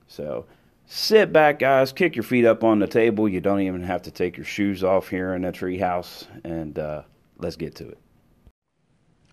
So 0.09 0.47
Sit 0.87 1.33
back, 1.33 1.59
guys. 1.59 1.93
Kick 1.93 2.15
your 2.15 2.23
feet 2.23 2.45
up 2.45 2.63
on 2.63 2.79
the 2.79 2.87
table. 2.87 3.27
You 3.29 3.41
don't 3.41 3.61
even 3.61 3.83
have 3.85 4.03
to 4.03 4.11
take 4.11 4.37
your 4.37 4.45
shoes 4.45 4.85
off 4.85 5.09
here 5.09 5.35
in 5.35 5.43
the 5.43 5.51
treehouse, 5.53 6.27
and 6.45 6.79
uh, 6.79 7.03
let's 7.39 7.57
get 7.57 7.75
to 7.77 7.89
it. 7.89 7.99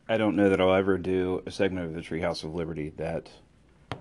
I 0.07 0.17
don't 0.17 0.35
know 0.35 0.49
that 0.49 0.59
I'll 0.59 0.73
ever 0.73 0.97
do 0.97 1.43
a 1.45 1.51
segment 1.51 1.87
of 1.87 1.93
the 1.93 2.01
Treehouse 2.01 2.43
of 2.43 2.53
Liberty 2.53 2.91
that 2.97 3.29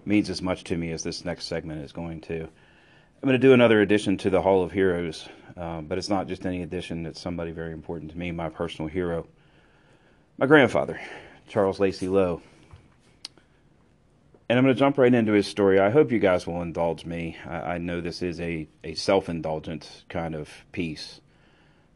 means 0.04 0.30
as 0.30 0.42
much 0.42 0.64
to 0.64 0.76
me 0.76 0.92
as 0.92 1.02
this 1.02 1.24
next 1.24 1.46
segment 1.46 1.84
is 1.84 1.92
going 1.92 2.20
to. 2.22 2.42
I'm 2.42 3.26
going 3.28 3.38
to 3.40 3.46
do 3.46 3.52
another 3.52 3.80
addition 3.80 4.16
to 4.18 4.30
the 4.30 4.40
Hall 4.40 4.62
of 4.62 4.72
Heroes, 4.72 5.28
uh, 5.56 5.82
but 5.82 5.98
it's 5.98 6.08
not 6.08 6.26
just 6.26 6.46
any 6.46 6.62
addition. 6.62 7.04
It's 7.04 7.20
somebody 7.20 7.50
very 7.50 7.72
important 7.72 8.12
to 8.12 8.18
me, 8.18 8.32
my 8.32 8.48
personal 8.48 8.88
hero, 8.88 9.26
my 10.38 10.46
grandfather, 10.46 10.98
Charles 11.46 11.78
Lacey 11.78 12.08
Lowe. 12.08 12.40
And 14.48 14.58
I'm 14.58 14.64
going 14.64 14.74
to 14.74 14.78
jump 14.78 14.98
right 14.98 15.12
into 15.12 15.32
his 15.32 15.46
story. 15.46 15.78
I 15.78 15.90
hope 15.90 16.10
you 16.10 16.18
guys 16.18 16.46
will 16.46 16.62
indulge 16.62 17.04
me. 17.04 17.36
I, 17.46 17.74
I 17.74 17.78
know 17.78 18.00
this 18.00 18.22
is 18.22 18.40
a, 18.40 18.66
a 18.82 18.94
self 18.94 19.28
indulgent 19.28 20.04
kind 20.08 20.34
of 20.34 20.48
piece. 20.72 21.20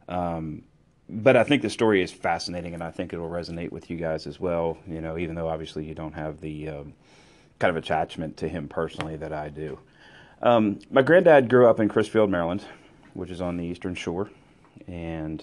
Um, 0.09 0.63
but 1.09 1.37
I 1.37 1.45
think 1.45 1.63
the 1.63 1.71
story 1.71 2.03
is 2.03 2.13
fascinating, 2.13 2.75
and 2.75 2.83
I 2.83 2.91
think 2.91 3.13
it'll 3.13 3.29
resonate 3.29 3.73
with 3.73 3.91
you 3.91 3.97
guys 3.97 4.27
as 4.27 4.39
well. 4.39 4.79
You 4.87 5.01
know, 5.01 5.19
even 5.19 5.35
though 5.35 5.49
obviously 5.49 5.85
you 5.85 5.95
don't 5.95 6.15
have 6.15 6.41
the 6.41 6.69
um, 6.69 6.95
kind 7.59 7.77
of 7.77 7.83
attachment 7.83 8.37
to 8.39 8.49
him 8.49 8.69
personally 8.69 9.17
that 9.17 9.33
I 9.33 9.49
do. 9.49 9.79
Um, 10.43 10.81
my 10.91 11.03
granddad 11.03 11.49
grew 11.49 11.69
up 11.69 11.81
in 11.81 11.89
Crisfield, 11.89 12.29
Maryland, 12.29 12.65
which 13.15 13.31
is 13.31 13.41
on 13.41 13.57
the 13.57 13.65
eastern 13.65 13.95
shore, 13.95 14.31
and 14.87 15.43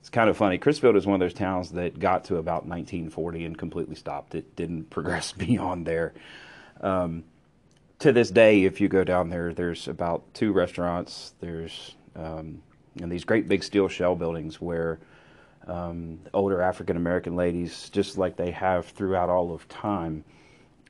it's 0.00 0.10
kind 0.10 0.30
of 0.30 0.36
funny. 0.36 0.58
Crisfield 0.58 0.96
is 0.96 1.06
one 1.06 1.14
of 1.14 1.20
those 1.20 1.34
towns 1.34 1.72
that 1.72 1.98
got 1.98 2.24
to 2.24 2.36
about 2.36 2.66
1940 2.66 3.44
and 3.44 3.58
completely 3.58 3.94
stopped. 3.94 4.34
It 4.34 4.54
didn't 4.56 4.84
progress 4.90 5.32
beyond 5.32 5.86
there. 5.86 6.14
Um, 6.80 7.24
to 8.00 8.12
this 8.12 8.30
day, 8.30 8.64
if 8.64 8.80
you 8.80 8.88
go 8.88 9.04
down 9.04 9.30
there, 9.30 9.54
there's 9.54 9.86
about 9.86 10.34
two 10.34 10.52
restaurants. 10.52 11.34
There's 11.40 11.94
um, 12.16 12.62
and 13.00 13.10
these 13.10 13.24
great 13.24 13.48
big 13.48 13.62
steel 13.62 13.88
shell 13.88 14.14
buildings 14.14 14.60
where 14.60 14.98
um, 15.66 16.18
older 16.34 16.60
African 16.60 16.96
American 16.96 17.36
ladies, 17.36 17.88
just 17.90 18.18
like 18.18 18.36
they 18.36 18.50
have 18.50 18.86
throughout 18.86 19.28
all 19.28 19.54
of 19.54 19.68
time, 19.68 20.24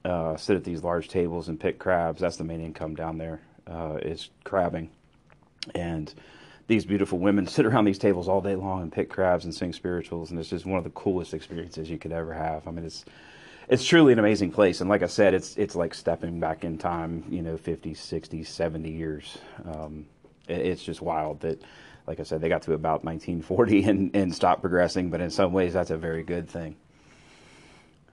uh, 0.04 0.36
sit 0.36 0.56
at 0.56 0.64
these 0.64 0.82
large 0.82 1.08
tables 1.08 1.48
and 1.48 1.58
pick 1.58 1.78
crabs. 1.78 2.20
That's 2.20 2.36
the 2.36 2.44
main 2.44 2.60
income 2.60 2.94
down 2.94 3.18
there 3.18 3.40
uh, 3.66 3.98
is 4.02 4.30
crabbing, 4.44 4.90
and 5.74 6.12
these 6.66 6.84
beautiful 6.84 7.18
women 7.18 7.46
sit 7.48 7.66
around 7.66 7.84
these 7.84 7.98
tables 7.98 8.28
all 8.28 8.40
day 8.40 8.56
long 8.56 8.82
and 8.82 8.92
pick 8.92 9.10
crabs 9.10 9.44
and 9.44 9.54
sing 9.54 9.72
spirituals, 9.72 10.30
and 10.30 10.40
it's 10.40 10.50
just 10.50 10.66
one 10.66 10.78
of 10.78 10.84
the 10.84 10.90
coolest 10.90 11.34
experiences 11.34 11.90
you 11.90 11.98
could 11.98 12.12
ever 12.12 12.32
have. 12.32 12.66
I 12.66 12.70
mean, 12.70 12.84
it's 12.84 13.04
it's 13.68 13.84
truly 13.84 14.12
an 14.12 14.18
amazing 14.18 14.50
place, 14.50 14.80
and 14.80 14.90
like 14.90 15.02
I 15.02 15.06
said, 15.06 15.34
it's 15.34 15.56
it's 15.56 15.74
like 15.74 15.94
stepping 15.94 16.40
back 16.40 16.64
in 16.64 16.78
time, 16.78 17.24
you 17.30 17.42
know, 17.42 17.56
50, 17.56 17.94
60, 17.94 18.44
70 18.44 18.90
years. 18.90 19.38
Um, 19.64 20.06
it, 20.48 20.58
it's 20.58 20.82
just 20.82 21.00
wild 21.00 21.40
that, 21.40 21.62
like 22.06 22.18
I 22.18 22.24
said, 22.24 22.40
they 22.40 22.48
got 22.48 22.62
to 22.62 22.74
about 22.74 23.04
1940 23.04 23.84
and 23.88 24.16
and 24.16 24.34
stopped 24.34 24.62
progressing, 24.62 25.10
but 25.10 25.20
in 25.20 25.30
some 25.30 25.52
ways, 25.52 25.72
that's 25.72 25.90
a 25.90 25.96
very 25.96 26.22
good 26.22 26.48
thing. 26.48 26.76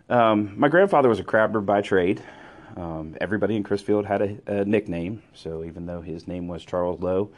Um, 0.10 0.54
my 0.58 0.70
grandfather 0.70 1.08
was 1.08 1.20
a 1.20 1.24
crabber 1.24 1.62
by 1.62 1.82
trade. 1.82 2.24
Um, 2.76 3.16
everybody 3.22 3.56
in 3.56 3.64
Crisfield 3.64 4.06
had 4.06 4.22
a, 4.22 4.38
a, 4.48 4.66
nickname, 4.66 5.22
so 5.34 5.64
even 5.64 5.86
though 5.86 6.02
his 6.02 6.28
name 6.28 6.48
was 6.48 6.66
Charles 6.66 7.00
Lowe, 7.00 7.30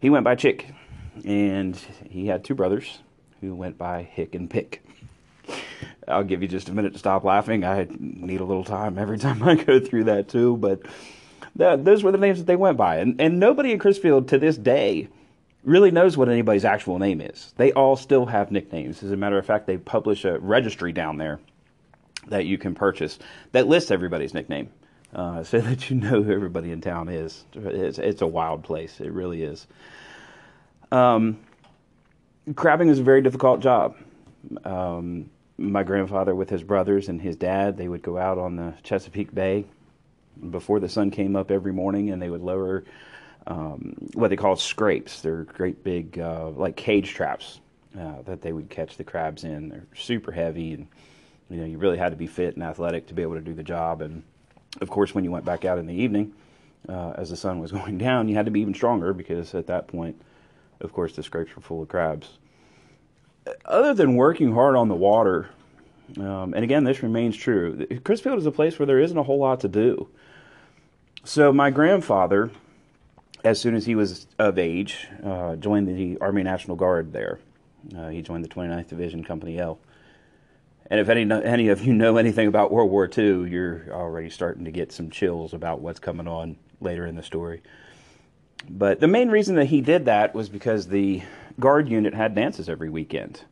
he 0.00 0.08
went 0.08 0.24
by 0.24 0.36
Chick, 0.36 0.72
and 1.24 1.76
he 2.08 2.26
had 2.26 2.44
two 2.44 2.54
brothers 2.54 3.00
who 3.40 3.54
went 3.54 3.76
by 3.76 4.02
Hick 4.02 4.34
and 4.36 4.48
Pick. 4.48 4.84
I'll 6.06 6.24
give 6.24 6.42
you 6.42 6.48
just 6.48 6.68
a 6.68 6.72
minute 6.72 6.92
to 6.92 6.98
stop 6.98 7.24
laughing. 7.24 7.64
I 7.64 7.88
need 7.98 8.40
a 8.40 8.44
little 8.44 8.64
time 8.64 8.98
every 8.98 9.18
time 9.26 9.42
I 9.42 9.56
go 9.56 9.80
through 9.80 10.04
that 10.04 10.28
too, 10.28 10.56
but 10.58 10.82
those 11.56 12.04
were 12.04 12.12
the 12.12 12.18
names 12.18 12.38
that 12.38 12.46
they 12.46 12.56
went 12.56 12.76
by, 12.76 12.98
and 12.98 13.20
and 13.20 13.40
nobody 13.40 13.72
in 13.72 13.80
Crisfield 13.80 14.28
to 14.28 14.38
this 14.38 14.56
day 14.56 15.08
really 15.64 15.90
knows 15.90 16.16
what 16.16 16.28
anybody's 16.28 16.64
actual 16.64 17.00
name 17.00 17.20
is. 17.20 17.52
They 17.56 17.72
all 17.72 17.96
still 17.96 18.26
have 18.26 18.52
nicknames. 18.52 19.02
As 19.02 19.10
a 19.10 19.16
matter 19.16 19.38
of 19.38 19.46
fact, 19.46 19.66
they 19.66 19.78
publish 19.78 20.24
a 20.24 20.38
registry 20.38 20.92
down 20.92 21.16
there 21.16 21.40
that 22.26 22.46
you 22.46 22.58
can 22.58 22.74
purchase 22.74 23.18
that 23.52 23.66
lists 23.66 23.90
everybody's 23.90 24.34
nickname 24.34 24.68
uh, 25.14 25.42
so 25.42 25.60
that 25.62 25.90
you 25.90 25.96
know 25.96 26.22
who 26.22 26.32
everybody 26.32 26.70
in 26.70 26.80
town 26.80 27.08
is. 27.08 27.44
It's, 27.54 27.98
it's 27.98 28.22
a 28.22 28.26
wild 28.26 28.62
place. 28.62 29.00
It 29.00 29.12
really 29.12 29.42
is. 29.42 29.66
Um, 30.92 31.38
crabbing 32.54 32.88
is 32.88 33.00
a 33.00 33.02
very 33.02 33.22
difficult 33.22 33.60
job. 33.60 33.96
Um, 34.64 35.30
my 35.58 35.82
grandfather, 35.82 36.34
with 36.34 36.50
his 36.50 36.62
brothers 36.62 37.08
and 37.08 37.20
his 37.20 37.34
dad, 37.36 37.76
they 37.76 37.88
would 37.88 38.02
go 38.02 38.18
out 38.18 38.38
on 38.38 38.56
the 38.56 38.74
Chesapeake 38.82 39.34
Bay 39.34 39.64
before 40.50 40.80
the 40.80 40.88
sun 40.88 41.10
came 41.10 41.34
up 41.34 41.50
every 41.50 41.72
morning, 41.72 42.10
and 42.10 42.20
they 42.20 42.28
would 42.28 42.42
lower 42.42 42.84
um, 43.46 43.94
what 44.12 44.28
they 44.28 44.36
call 44.36 44.54
scrapes. 44.54 45.22
They're 45.22 45.44
great 45.44 45.82
big, 45.82 46.18
uh, 46.18 46.50
like 46.50 46.76
cage 46.76 47.14
traps 47.14 47.60
uh, 47.98 48.20
that 48.26 48.42
they 48.42 48.52
would 48.52 48.68
catch 48.68 48.98
the 48.98 49.04
crabs 49.04 49.44
in. 49.44 49.70
They're 49.70 49.86
super 49.96 50.30
heavy, 50.30 50.74
and 50.74 50.88
you 51.50 51.58
know 51.58 51.66
you 51.66 51.78
really 51.78 51.98
had 51.98 52.10
to 52.10 52.16
be 52.16 52.26
fit 52.26 52.54
and 52.54 52.62
athletic 52.62 53.06
to 53.08 53.14
be 53.14 53.22
able 53.22 53.34
to 53.34 53.40
do 53.40 53.54
the 53.54 53.62
job. 53.62 54.02
And 54.02 54.22
of 54.80 54.90
course, 54.90 55.14
when 55.14 55.24
you 55.24 55.30
went 55.30 55.44
back 55.44 55.64
out 55.64 55.78
in 55.78 55.86
the 55.86 55.94
evening, 55.94 56.32
uh, 56.88 57.12
as 57.16 57.30
the 57.30 57.36
sun 57.36 57.58
was 57.58 57.72
going 57.80 57.98
down, 57.98 58.28
you 58.28 58.34
had 58.34 58.46
to 58.46 58.50
be 58.50 58.60
even 58.60 58.74
stronger 58.74 59.12
because 59.12 59.54
at 59.54 59.66
that 59.68 59.88
point, 59.88 60.20
of 60.80 60.92
course, 60.92 61.14
the 61.14 61.22
scrapes 61.22 61.54
were 61.54 61.62
full 61.62 61.82
of 61.82 61.88
crabs. 61.88 62.38
Other 63.64 63.94
than 63.94 64.16
working 64.16 64.52
hard 64.52 64.74
on 64.74 64.88
the 64.88 64.94
water, 64.94 65.50
um, 66.18 66.54
and 66.54 66.64
again, 66.64 66.84
this 66.84 67.02
remains 67.02 67.36
true. 67.36 67.86
Crisfield 68.04 68.38
is 68.38 68.46
a 68.46 68.52
place 68.52 68.78
where 68.78 68.86
there 68.86 69.00
isn't 69.00 69.16
a 69.16 69.22
whole 69.22 69.38
lot 69.38 69.60
to 69.60 69.68
do. 69.68 70.08
So 71.24 71.52
my 71.52 71.70
grandfather, 71.70 72.50
as 73.44 73.60
soon 73.60 73.74
as 73.74 73.86
he 73.86 73.94
was 73.94 74.26
of 74.38 74.58
age, 74.58 75.08
uh, 75.24 75.56
joined 75.56 75.88
the 75.88 76.18
Army 76.20 76.42
National 76.42 76.76
Guard 76.76 77.12
there. 77.12 77.38
Uh, 77.96 78.08
he 78.08 78.22
joined 78.22 78.44
the 78.44 78.48
29th 78.48 78.88
Division, 78.88 79.24
Company 79.24 79.58
L. 79.58 79.78
And 80.88 81.00
if 81.00 81.08
any 81.08 81.30
any 81.30 81.68
of 81.68 81.84
you 81.84 81.92
know 81.92 82.16
anything 82.16 82.46
about 82.46 82.70
World 82.70 82.90
War 82.90 83.10
II, 83.16 83.48
you're 83.48 83.86
already 83.90 84.30
starting 84.30 84.64
to 84.64 84.70
get 84.70 84.92
some 84.92 85.10
chills 85.10 85.52
about 85.52 85.80
what's 85.80 85.98
coming 85.98 86.28
on 86.28 86.56
later 86.80 87.06
in 87.06 87.16
the 87.16 87.22
story. 87.22 87.62
But 88.68 89.00
the 89.00 89.08
main 89.08 89.28
reason 89.28 89.56
that 89.56 89.66
he 89.66 89.80
did 89.80 90.04
that 90.06 90.34
was 90.34 90.48
because 90.48 90.88
the 90.88 91.22
guard 91.58 91.88
unit 91.88 92.14
had 92.14 92.34
dances 92.34 92.68
every 92.68 92.90
weekend. 92.90 93.42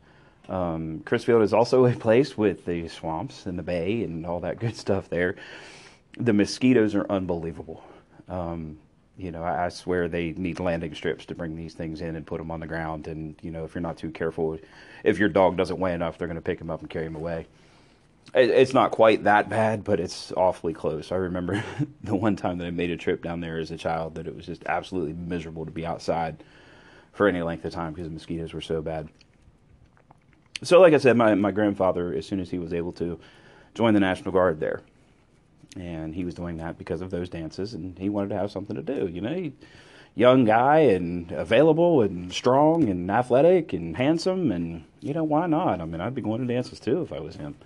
Um, 0.48 1.00
Crisfield 1.04 1.42
is 1.42 1.52
also 1.52 1.86
a 1.86 1.92
place 1.92 2.36
with 2.36 2.64
the 2.66 2.88
swamps 2.88 3.46
and 3.46 3.58
the 3.58 3.62
bay 3.62 4.02
and 4.02 4.26
all 4.26 4.40
that 4.40 4.58
good 4.58 4.76
stuff 4.76 5.08
there. 5.08 5.36
The 6.18 6.32
mosquitoes 6.32 6.94
are 6.94 7.06
unbelievable. 7.10 7.82
Um, 8.28 8.78
you 9.16 9.30
know, 9.30 9.44
I, 9.44 9.68
swear 9.68 10.08
they 10.08 10.32
need 10.32 10.58
landing 10.58 10.94
strips 10.94 11.24
to 11.26 11.34
bring 11.34 11.54
these 11.56 11.74
things 11.74 12.00
in 12.00 12.16
and 12.16 12.26
put 12.26 12.38
them 12.38 12.50
on 12.50 12.60
the 12.60 12.66
ground. 12.66 13.06
And 13.06 13.36
you 13.42 13.50
know, 13.50 13.64
if 13.64 13.74
you're 13.74 13.82
not 13.82 13.96
too 13.96 14.10
careful, 14.10 14.58
if 15.04 15.18
your 15.18 15.28
dog 15.28 15.56
doesn't 15.56 15.78
weigh 15.78 15.94
enough, 15.94 16.18
they're 16.18 16.28
going 16.28 16.36
to 16.36 16.42
pick 16.42 16.60
him 16.60 16.70
up 16.70 16.80
and 16.80 16.90
carry 16.90 17.06
him 17.06 17.14
away. 17.14 17.46
It, 18.34 18.50
it's 18.50 18.74
not 18.74 18.90
quite 18.90 19.24
that 19.24 19.48
bad, 19.48 19.84
but 19.84 20.00
it's 20.00 20.32
awfully 20.32 20.72
close. 20.72 21.12
I 21.12 21.16
remember 21.16 21.62
the 22.02 22.16
one 22.16 22.34
time 22.34 22.58
that 22.58 22.66
I 22.66 22.70
made 22.70 22.90
a 22.90 22.96
trip 22.96 23.22
down 23.22 23.40
there 23.40 23.58
as 23.58 23.70
a 23.70 23.76
child 23.76 24.16
that 24.16 24.26
it 24.26 24.34
was 24.34 24.46
just 24.46 24.64
absolutely 24.66 25.12
miserable 25.12 25.64
to 25.64 25.70
be 25.70 25.86
outside 25.86 26.42
for 27.12 27.28
any 27.28 27.42
length 27.42 27.64
of 27.64 27.72
time 27.72 27.92
because 27.92 28.08
the 28.08 28.14
mosquitoes 28.14 28.52
were 28.52 28.60
so 28.60 28.82
bad. 28.82 29.08
So, 30.62 30.80
like 30.80 30.94
I 30.94 30.98
said, 30.98 31.16
my, 31.16 31.34
my 31.34 31.52
grandfather, 31.52 32.12
as 32.14 32.26
soon 32.26 32.40
as 32.40 32.50
he 32.50 32.58
was 32.58 32.72
able 32.72 32.92
to, 32.92 33.20
join 33.74 33.92
the 33.94 34.00
National 34.00 34.32
Guard 34.32 34.60
there 34.60 34.82
and 35.76 36.14
he 36.14 36.24
was 36.24 36.34
doing 36.34 36.58
that 36.58 36.78
because 36.78 37.00
of 37.00 37.10
those 37.10 37.28
dances, 37.28 37.74
and 37.74 37.98
he 37.98 38.08
wanted 38.08 38.30
to 38.30 38.36
have 38.36 38.50
something 38.50 38.76
to 38.76 38.82
do. 38.82 39.06
You 39.06 39.20
know, 39.20 39.34
he, 39.34 39.52
young 40.14 40.44
guy 40.44 40.78
and 40.78 41.30
available 41.32 42.02
and 42.02 42.32
strong 42.32 42.88
and 42.88 43.10
athletic 43.10 43.72
and 43.72 43.96
handsome, 43.96 44.52
and 44.52 44.84
you 45.00 45.12
know 45.12 45.24
why 45.24 45.46
not? 45.46 45.80
I 45.80 45.84
mean, 45.84 46.00
I'd 46.00 46.14
be 46.14 46.22
going 46.22 46.46
to 46.46 46.52
dances 46.52 46.80
too 46.80 47.02
if 47.02 47.12
I 47.12 47.20
was 47.20 47.36
him. 47.36 47.56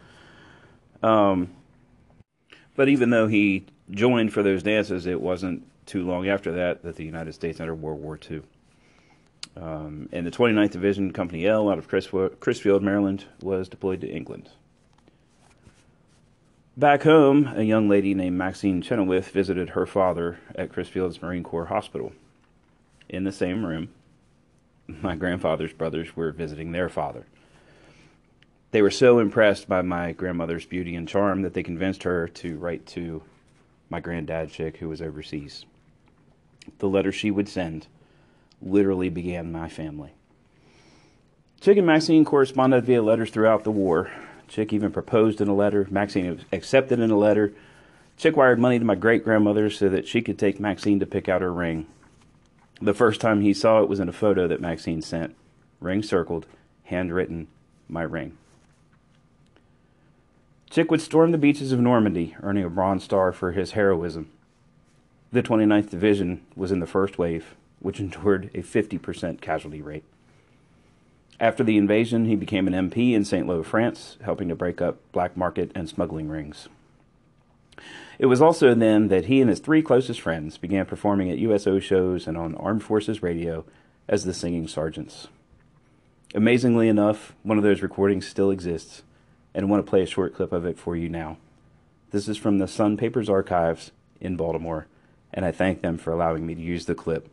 Um, 1.02 1.50
but 2.75 2.88
even 2.88 3.11
though 3.11 3.26
he 3.26 3.67
joined 3.90 4.33
for 4.33 4.43
those 4.43 4.62
dances, 4.62 5.07
it 5.07 5.21
wasn't 5.21 5.64
too 5.87 6.07
long 6.07 6.28
after 6.28 6.52
that 6.52 6.83
that 6.83 6.97
the 6.97 7.05
United 7.05 7.33
States 7.35 7.61
entered 7.61 7.76
World 7.76 8.00
War 8.00 8.19
II. 8.31 8.43
Um, 9.57 10.09
and 10.12 10.25
the 10.26 10.31
29th 10.31 10.71
Division, 10.71 11.12
Company 11.12 11.47
L, 11.47 11.69
out 11.69 11.78
of 11.78 11.88
Crisfield, 11.88 12.83
Maryland, 12.83 13.25
was 13.43 13.69
deployed 13.69 14.00
to 14.02 14.09
England. 14.09 14.50
Back 16.78 17.02
home, 17.02 17.52
a 17.56 17.64
young 17.64 17.88
lady 17.88 18.14
named 18.14 18.38
Maxine 18.38 18.82
Chenoweth 18.82 19.30
visited 19.30 19.70
her 19.70 19.85
father 19.85 20.38
at 20.54 20.73
Crisfield's 20.73 21.20
Marine 21.20 21.42
Corps 21.42 21.64
Hospital. 21.64 22.12
In 23.08 23.25
the 23.25 23.32
same 23.32 23.66
room, 23.66 23.88
my 24.87 25.16
grandfather's 25.16 25.73
brothers 25.73 26.14
were 26.14 26.30
visiting 26.30 26.70
their 26.70 26.88
father. 26.88 27.26
They 28.70 28.80
were 28.80 28.92
so 28.92 29.18
impressed 29.18 29.68
by 29.68 29.82
my 29.82 30.12
grandmother's 30.12 30.66
beauty 30.66 30.94
and 30.94 31.08
charm 31.08 31.42
that 31.42 31.52
they 31.52 31.64
convinced 31.64 32.04
her 32.04 32.28
to 32.28 32.56
write 32.58 32.87
to 32.87 33.25
my 33.90 33.99
granddad 33.99 34.52
chick 34.52 34.76
who 34.76 34.88
was 34.88 35.02
overseas. 35.02 35.64
The 36.78 36.88
letter 36.88 37.11
she 37.11 37.32
would 37.32 37.49
send 37.49 37.88
literally 38.62 39.08
began 39.08 39.50
my 39.50 39.68
family. 39.68 40.12
Chick 41.61 41.76
and 41.76 41.88
Maxine 41.88 42.25
corresponded 42.25 42.85
via 42.85 43.02
letters 43.02 43.30
throughout 43.30 43.64
the 43.64 43.73
war, 43.73 44.12
Chick 44.49 44.73
even 44.73 44.90
proposed 44.90 45.40
in 45.40 45.49
a 45.49 45.55
letter. 45.55 45.87
Maxine 45.90 46.40
accepted 46.52 46.99
in 46.99 47.11
a 47.11 47.19
letter. 47.19 47.52
Chick 48.17 48.37
wired 48.37 48.59
money 48.59 48.78
to 48.78 48.85
my 48.85 48.95
great 48.95 49.23
grandmother 49.23 49.71
so 49.71 49.88
that 49.88 50.09
she 50.09 50.23
could 50.23 50.38
take 50.38 50.59
Maxine 50.59 50.99
to 51.00 51.07
pick 51.07 51.28
out 51.28 51.43
her 51.43 51.52
ring. 51.52 51.87
The 52.81 52.95
first 52.95 53.21
time 53.21 53.40
he 53.40 53.52
saw 53.52 53.83
it 53.83 53.88
was 53.88 54.00
in 54.00 54.09
a 54.09 54.12
photo 54.12 54.49
that 54.49 54.61
Maxine 54.61 55.02
sent. 55.02 55.37
Ring 55.81 56.02
circled, 56.02 56.47
handwritten, 56.85 57.49
my 57.88 58.02
ring. 58.02 58.37
Chick 60.71 60.90
would 60.90 61.00
storm 61.00 61.33
the 61.33 61.38
beaches 61.38 61.73
of 61.73 61.81
Normandy, 61.81 62.37
earning 62.43 62.64
a 62.64 62.71
Bronze 62.71 63.05
Star 63.05 63.33
for 63.33 63.52
his 63.52 63.73
heroism. 63.73 64.31
The 65.33 65.43
29th 65.43 65.90
Division 65.90 66.43
was 66.57 66.73
in 66.73 66.81
the 66.81 66.87
first 66.87 67.19
wave, 67.19 67.55
which 67.81 68.00
endured 68.00 68.50
a 68.55 68.59
50% 68.59 69.40
casualty 69.40 69.83
rate. 69.83 70.05
After 71.40 71.62
the 71.62 71.76
invasion, 71.76 72.25
he 72.25 72.35
became 72.35 72.66
an 72.66 72.90
MP 72.90 73.12
in 73.12 73.25
St. 73.25 73.47
Lo, 73.47 73.62
France, 73.62 74.16
helping 74.25 74.49
to 74.49 74.57
break 74.57 74.80
up 74.80 74.99
black 75.12 75.37
market 75.37 75.71
and 75.75 75.88
smuggling 75.88 76.28
rings. 76.28 76.68
It 78.18 78.26
was 78.26 78.42
also 78.42 78.75
then 78.75 79.07
that 79.09 79.26
he 79.26 79.40
and 79.40 79.49
his 79.49 79.61
three 79.61 79.80
closest 79.80 80.21
friends 80.21 80.59
began 80.59 80.85
performing 80.87 81.30
at 81.30 81.38
USO 81.38 81.78
shows 81.78 82.26
and 82.26 82.37
on 82.37 82.57
Armed 82.57 82.83
Forces 82.83 83.23
Radio 83.23 83.64
as 84.09 84.25
the 84.25 84.35
singing 84.35 84.66
sergeants. 84.66 85.28
Amazingly 86.35 86.88
enough, 86.88 87.35
one 87.45 87.57
of 87.57 87.64
those 87.64 87.83
recordings 87.83 88.26
still 88.26 88.50
exists, 88.50 89.02
and 89.54 89.64
I 89.64 89.68
want 89.68 89.87
to 89.87 89.88
play 89.88 90.02
a 90.02 90.07
short 90.07 90.35
clip 90.35 90.52
of 90.52 90.66
it 90.66 90.76
for 90.76 90.97
you 90.97 91.09
now. 91.09 91.38
This 92.11 92.26
is 92.26 92.37
from 92.37 92.59
the 92.59 92.66
Sun 92.66 92.97
Papers 92.97 93.28
archives 93.28 93.92
in 94.21 94.37
Baltimore, 94.37 94.88
and 95.33 95.45
I 95.45 95.52
thank 95.52 95.83
them 95.83 95.99
for 95.99 96.12
allowing 96.12 96.45
me 96.45 96.57
to 96.57 96.61
use 96.61 96.87
the 96.87 96.97
clip. 96.97 97.28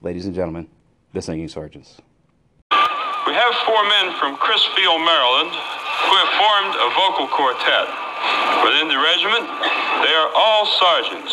Ladies 0.00 0.26
and 0.26 0.34
gentlemen, 0.34 0.68
the 1.12 1.20
singing 1.20 1.48
sergeants. 1.48 2.00
We 3.30 3.38
have 3.38 3.54
four 3.62 3.78
men 3.86 4.10
from 4.18 4.34
Crisfield, 4.42 5.06
Maryland, 5.06 5.54
who 5.54 6.14
have 6.18 6.34
formed 6.34 6.74
a 6.74 6.90
vocal 6.98 7.30
quartet. 7.30 7.86
Within 8.66 8.90
the 8.90 8.98
regiment, 8.98 9.46
they 10.02 10.10
are 10.18 10.34
all 10.34 10.66
sergeants. 10.66 11.30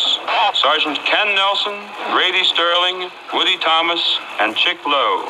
Sergeant 0.54 0.94
Ken 1.02 1.34
Nelson, 1.34 1.74
Grady 2.14 2.46
Sterling, 2.46 3.10
Woody 3.34 3.58
Thomas, 3.58 3.98
and 4.38 4.54
Chick 4.54 4.78
Lowe. 4.86 5.26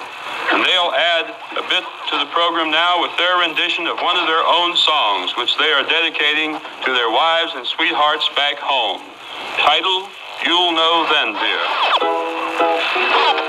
And 0.53 0.61
they'll 0.61 0.93
add 0.93 1.33
a 1.57 1.65
bit 1.73 1.89
to 2.13 2.21
the 2.21 2.29
program 2.37 2.69
now 2.69 3.01
with 3.01 3.17
their 3.17 3.41
rendition 3.41 3.89
of 3.89 3.97
one 4.05 4.21
of 4.21 4.29
their 4.29 4.45
own 4.45 4.77
songs, 4.77 5.33
which 5.41 5.57
they 5.57 5.73
are 5.73 5.89
dedicating 5.89 6.53
to 6.85 6.91
their 6.93 7.09
wives 7.09 7.57
and 7.57 7.65
sweethearts 7.65 8.29
back 8.37 8.61
home. 8.61 9.01
Title, 9.57 10.05
You'll 10.45 10.77
Know 10.77 11.09
Then, 11.09 11.33
Dear. 11.33 13.48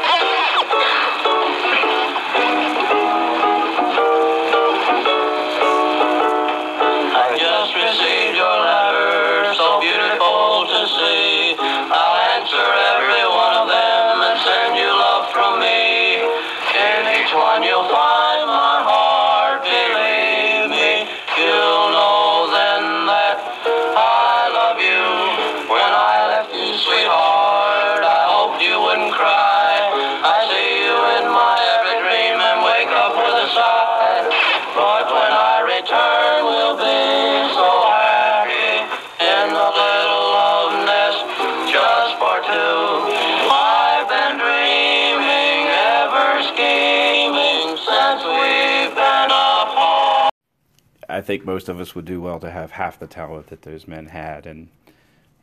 Think 51.29 51.45
most 51.45 51.69
of 51.69 51.79
us 51.79 51.93
would 51.93 52.05
do 52.05 52.19
well 52.19 52.39
to 52.39 52.49
have 52.49 52.71
half 52.71 52.97
the 52.97 53.05
talent 53.05 53.45
that 53.47 53.61
those 53.61 53.87
men 53.87 54.07
had. 54.07 54.47
And, 54.47 54.67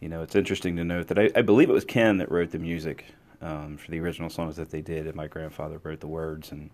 you 0.00 0.08
know, 0.08 0.20
it's 0.20 0.34
interesting 0.34 0.74
to 0.78 0.84
note 0.84 1.06
that 1.06 1.16
I, 1.16 1.30
I 1.36 1.42
believe 1.42 1.70
it 1.70 1.74
was 1.74 1.84
Ken 1.84 2.16
that 2.16 2.28
wrote 2.28 2.50
the 2.50 2.58
music 2.58 3.04
um, 3.40 3.76
for 3.76 3.92
the 3.92 4.00
original 4.00 4.28
songs 4.28 4.56
that 4.56 4.70
they 4.70 4.80
did, 4.80 5.06
and 5.06 5.14
my 5.14 5.28
grandfather 5.28 5.80
wrote 5.84 6.00
the 6.00 6.08
words. 6.08 6.50
And, 6.50 6.70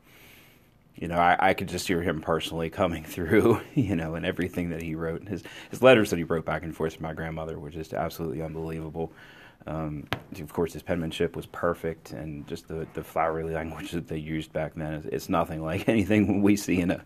you 0.94 1.08
know, 1.08 1.18
I, 1.18 1.36
I 1.38 1.52
could 1.52 1.68
just 1.68 1.86
hear 1.86 2.00
him 2.00 2.22
personally 2.22 2.70
coming 2.70 3.04
through, 3.14 3.60
you 3.74 3.94
know, 3.96 4.14
and 4.14 4.24
everything 4.24 4.70
that 4.70 4.80
he 4.80 4.94
wrote. 4.94 5.28
His, 5.28 5.42
his 5.70 5.82
letters 5.82 6.08
that 6.08 6.16
he 6.16 6.24
wrote 6.24 6.46
back 6.46 6.62
and 6.62 6.74
forth 6.74 6.96
to 6.96 7.02
my 7.02 7.12
grandmother 7.12 7.58
were 7.58 7.68
just 7.68 7.92
absolutely 7.92 8.40
unbelievable. 8.40 9.12
Um, 9.66 10.08
of 10.40 10.54
course, 10.54 10.72
his 10.72 10.82
penmanship 10.82 11.36
was 11.36 11.44
perfect, 11.44 12.12
and 12.12 12.46
just 12.46 12.66
the, 12.66 12.86
the 12.94 13.04
flowery 13.04 13.44
language 13.44 13.90
that 13.92 14.08
they 14.08 14.16
used 14.16 14.54
back 14.54 14.72
then, 14.74 14.94
is 14.94 15.04
it's 15.04 15.28
nothing 15.28 15.62
like 15.62 15.86
anything 15.90 16.40
we 16.40 16.56
see 16.56 16.80
in 16.80 16.92
a 16.92 17.04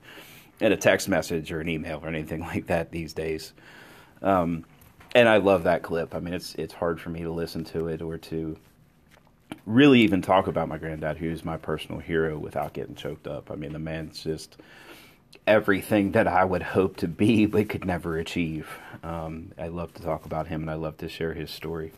in 0.61 0.73
a 0.73 0.77
text 0.77 1.09
message 1.09 1.53
or 1.53 1.61
an 1.61 1.69
email 1.69 2.01
or 2.03 2.09
anything 2.09 2.40
like 2.53 2.66
that 2.66 2.90
these 2.90 3.12
days. 3.12 3.53
Um, 4.23 4.64
and 5.14 5.29
I 5.29 5.38
love 5.38 5.64
that 5.64 5.83
clip. 5.83 6.14
I 6.14 6.21
mean, 6.21 6.35
it's 6.35 6.55
it's 6.57 6.75
hard 6.75 7.01
for 7.01 7.11
me 7.11 7.23
to 7.23 7.31
listen 7.31 7.64
to 7.66 7.88
it 7.88 8.03
or 8.03 8.19
to 8.19 8.57
really 9.64 10.01
even 10.01 10.21
talk 10.21 10.47
about 10.47 10.69
my 10.69 10.79
granddad, 10.79 11.16
who's 11.16 11.45
my 11.45 11.57
personal 11.57 12.01
hero, 12.01 12.38
without 12.38 12.73
getting 12.73 12.95
choked 12.95 13.27
up. 13.27 13.51
I 13.51 13.55
mean, 13.55 13.73
the 13.73 13.79
man's 13.79 14.23
just 14.23 14.59
everything 15.47 16.12
that 16.12 16.27
I 16.27 16.45
would 16.45 16.62
hope 16.62 16.97
to 16.99 17.09
be 17.09 17.47
but 17.47 17.69
could 17.69 17.85
never 17.85 18.19
achieve. 18.19 18.69
Um, 19.03 19.53
I 19.59 19.69
love 19.69 19.95
to 19.95 20.03
talk 20.03 20.27
about 20.27 20.49
him 20.49 20.62
and 20.62 20.71
I 20.71 20.75
love 20.75 20.99
to 20.99 21.09
share 21.09 21.35
his 21.35 21.51
story. 21.51 21.92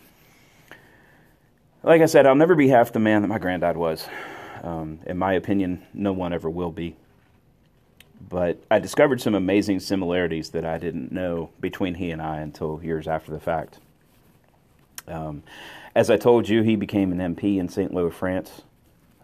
Like 1.82 2.02
I 2.02 2.06
said, 2.06 2.26
I'll 2.26 2.34
never 2.34 2.54
be 2.54 2.68
half 2.68 2.92
the 2.92 2.98
man 2.98 3.22
that 3.22 3.28
my 3.28 3.38
granddad 3.38 3.76
was. 3.76 4.06
Um, 4.62 4.98
in 5.06 5.16
my 5.16 5.34
opinion, 5.34 5.86
no 5.94 6.12
one 6.12 6.32
ever 6.32 6.50
will 6.50 6.72
be 6.72 6.96
but 8.20 8.58
I 8.70 8.78
discovered 8.78 9.20
some 9.20 9.34
amazing 9.34 9.80
similarities 9.80 10.50
that 10.50 10.64
I 10.64 10.78
didn't 10.78 11.12
know 11.12 11.50
between 11.60 11.94
he 11.94 12.10
and 12.10 12.20
I 12.20 12.38
until 12.38 12.82
years 12.82 13.06
after 13.06 13.30
the 13.30 13.40
fact. 13.40 13.78
Um, 15.06 15.42
as 15.94 16.10
I 16.10 16.16
told 16.16 16.48
you, 16.48 16.62
he 16.62 16.76
became 16.76 17.12
an 17.12 17.34
MP 17.34 17.58
in 17.58 17.68
St. 17.68 17.92
Louis, 17.92 18.14
France, 18.14 18.62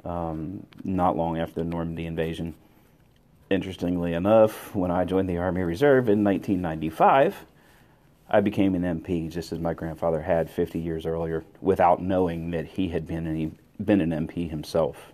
um, 0.05 0.67
not 0.83 1.17
long 1.17 1.39
after 1.39 1.55
the 1.57 1.65
Normandy 1.65 2.07
invasion. 2.07 2.55
Interestingly 3.51 4.15
enough, 4.15 4.75
when 4.75 4.91
I 4.91 5.05
joined 5.05 5.29
the 5.29 5.37
Army 5.37 5.63
Reserve 5.63 6.09
in 6.09 6.25
1995, 6.25 7.47
I 8.29 8.41
became 8.41 8.75
an 8.75 8.83
MP 8.83 9.31
just 9.31 9.53
as 9.53 9.59
my 9.59 9.75
grandfather 9.75 10.23
had 10.23 10.51
50 10.51 10.79
years 10.79 11.05
earlier, 11.05 11.45
without 11.61 12.03
knowing 12.03 12.51
that 12.53 12.67
he 12.67 12.89
had 12.89 13.07
been, 13.07 13.57
been 13.85 14.01
an 14.01 14.11
MP 14.11 14.49
himself. 14.49 15.13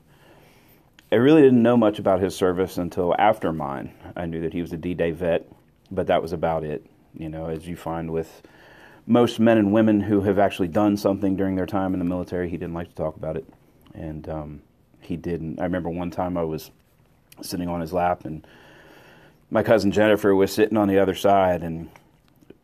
I 1.12 1.16
really 1.16 1.42
didn't 1.42 1.62
know 1.62 1.76
much 1.76 1.98
about 1.98 2.20
his 2.20 2.36
service 2.36 2.78
until 2.78 3.16
after 3.18 3.52
mine. 3.52 3.92
I 4.14 4.26
knew 4.26 4.42
that 4.42 4.52
he 4.52 4.60
was 4.62 4.72
a 4.72 4.76
D-Day 4.76 5.10
vet, 5.10 5.44
but 5.90 6.06
that 6.06 6.22
was 6.22 6.32
about 6.32 6.62
it. 6.62 6.86
You 7.14 7.28
know, 7.28 7.46
as 7.46 7.66
you 7.66 7.74
find 7.74 8.12
with 8.12 8.42
most 9.06 9.40
men 9.40 9.58
and 9.58 9.72
women 9.72 10.00
who 10.00 10.20
have 10.20 10.38
actually 10.38 10.68
done 10.68 10.96
something 10.96 11.34
during 11.34 11.56
their 11.56 11.66
time 11.66 11.94
in 11.94 11.98
the 11.98 12.04
military, 12.04 12.48
he 12.48 12.56
didn't 12.56 12.74
like 12.74 12.90
to 12.90 12.94
talk 12.94 13.16
about 13.16 13.36
it, 13.36 13.44
and 13.92 14.28
um, 14.28 14.62
he 15.00 15.16
didn't. 15.16 15.58
I 15.58 15.64
remember 15.64 15.90
one 15.90 16.12
time 16.12 16.36
I 16.36 16.44
was 16.44 16.70
sitting 17.42 17.68
on 17.68 17.80
his 17.80 17.92
lap, 17.92 18.24
and 18.24 18.46
my 19.50 19.64
cousin 19.64 19.90
Jennifer 19.90 20.32
was 20.32 20.52
sitting 20.52 20.76
on 20.76 20.86
the 20.86 21.00
other 21.00 21.16
side, 21.16 21.64
and 21.64 21.90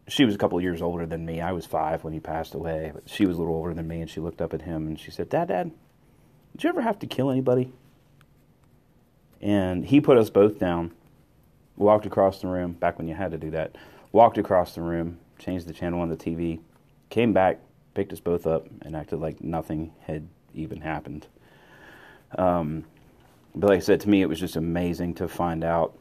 she 0.06 0.24
was 0.24 0.36
a 0.36 0.38
couple 0.38 0.60
years 0.60 0.82
older 0.82 1.04
than 1.04 1.26
me. 1.26 1.40
I 1.40 1.50
was 1.50 1.66
five 1.66 2.04
when 2.04 2.12
he 2.12 2.20
passed 2.20 2.54
away, 2.54 2.92
but 2.94 3.08
she 3.08 3.26
was 3.26 3.38
a 3.38 3.40
little 3.40 3.56
older 3.56 3.74
than 3.74 3.88
me, 3.88 4.02
and 4.02 4.08
she 4.08 4.20
looked 4.20 4.40
up 4.40 4.54
at 4.54 4.62
him 4.62 4.86
and 4.86 5.00
she 5.00 5.10
said, 5.10 5.28
"Dad, 5.28 5.48
Dad, 5.48 5.72
did 6.52 6.62
you 6.62 6.70
ever 6.70 6.82
have 6.82 7.00
to 7.00 7.08
kill 7.08 7.28
anybody?" 7.28 7.72
And 9.40 9.84
he 9.84 10.00
put 10.00 10.18
us 10.18 10.30
both 10.30 10.58
down, 10.58 10.92
walked 11.76 12.06
across 12.06 12.40
the 12.40 12.48
room, 12.48 12.72
back 12.72 12.98
when 12.98 13.08
you 13.08 13.14
had 13.14 13.32
to 13.32 13.38
do 13.38 13.50
that, 13.50 13.76
walked 14.12 14.38
across 14.38 14.74
the 14.74 14.82
room, 14.82 15.18
changed 15.38 15.66
the 15.66 15.72
channel 15.72 16.00
on 16.00 16.08
the 16.08 16.16
TV, 16.16 16.60
came 17.10 17.32
back, 17.32 17.60
picked 17.94 18.12
us 18.12 18.20
both 18.20 18.46
up, 18.46 18.66
and 18.82 18.96
acted 18.96 19.20
like 19.20 19.40
nothing 19.42 19.92
had 20.00 20.26
even 20.54 20.80
happened. 20.80 21.26
Um, 22.38 22.84
but 23.54 23.70
like 23.70 23.78
I 23.78 23.80
said, 23.80 24.00
to 24.00 24.08
me, 24.08 24.22
it 24.22 24.28
was 24.28 24.40
just 24.40 24.56
amazing 24.56 25.14
to 25.14 25.28
find 25.28 25.64
out 25.64 25.96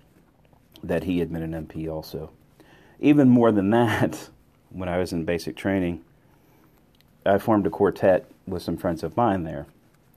that 0.83 1.03
he 1.03 1.19
had 1.19 1.31
been 1.31 1.53
an 1.53 1.65
MP 1.65 1.89
also. 1.89 2.31
Even 2.99 3.29
more 3.29 3.51
than 3.51 3.69
that, 3.71 4.29
when 4.69 4.89
I 4.89 4.97
was 4.97 5.13
in 5.13 5.25
basic 5.25 5.55
training, 5.55 6.03
I 7.25 7.37
formed 7.37 7.65
a 7.65 7.69
quartet 7.69 8.29
with 8.45 8.61
some 8.61 8.77
friends 8.77 9.03
of 9.03 9.17
mine 9.17 9.43
there 9.43 9.65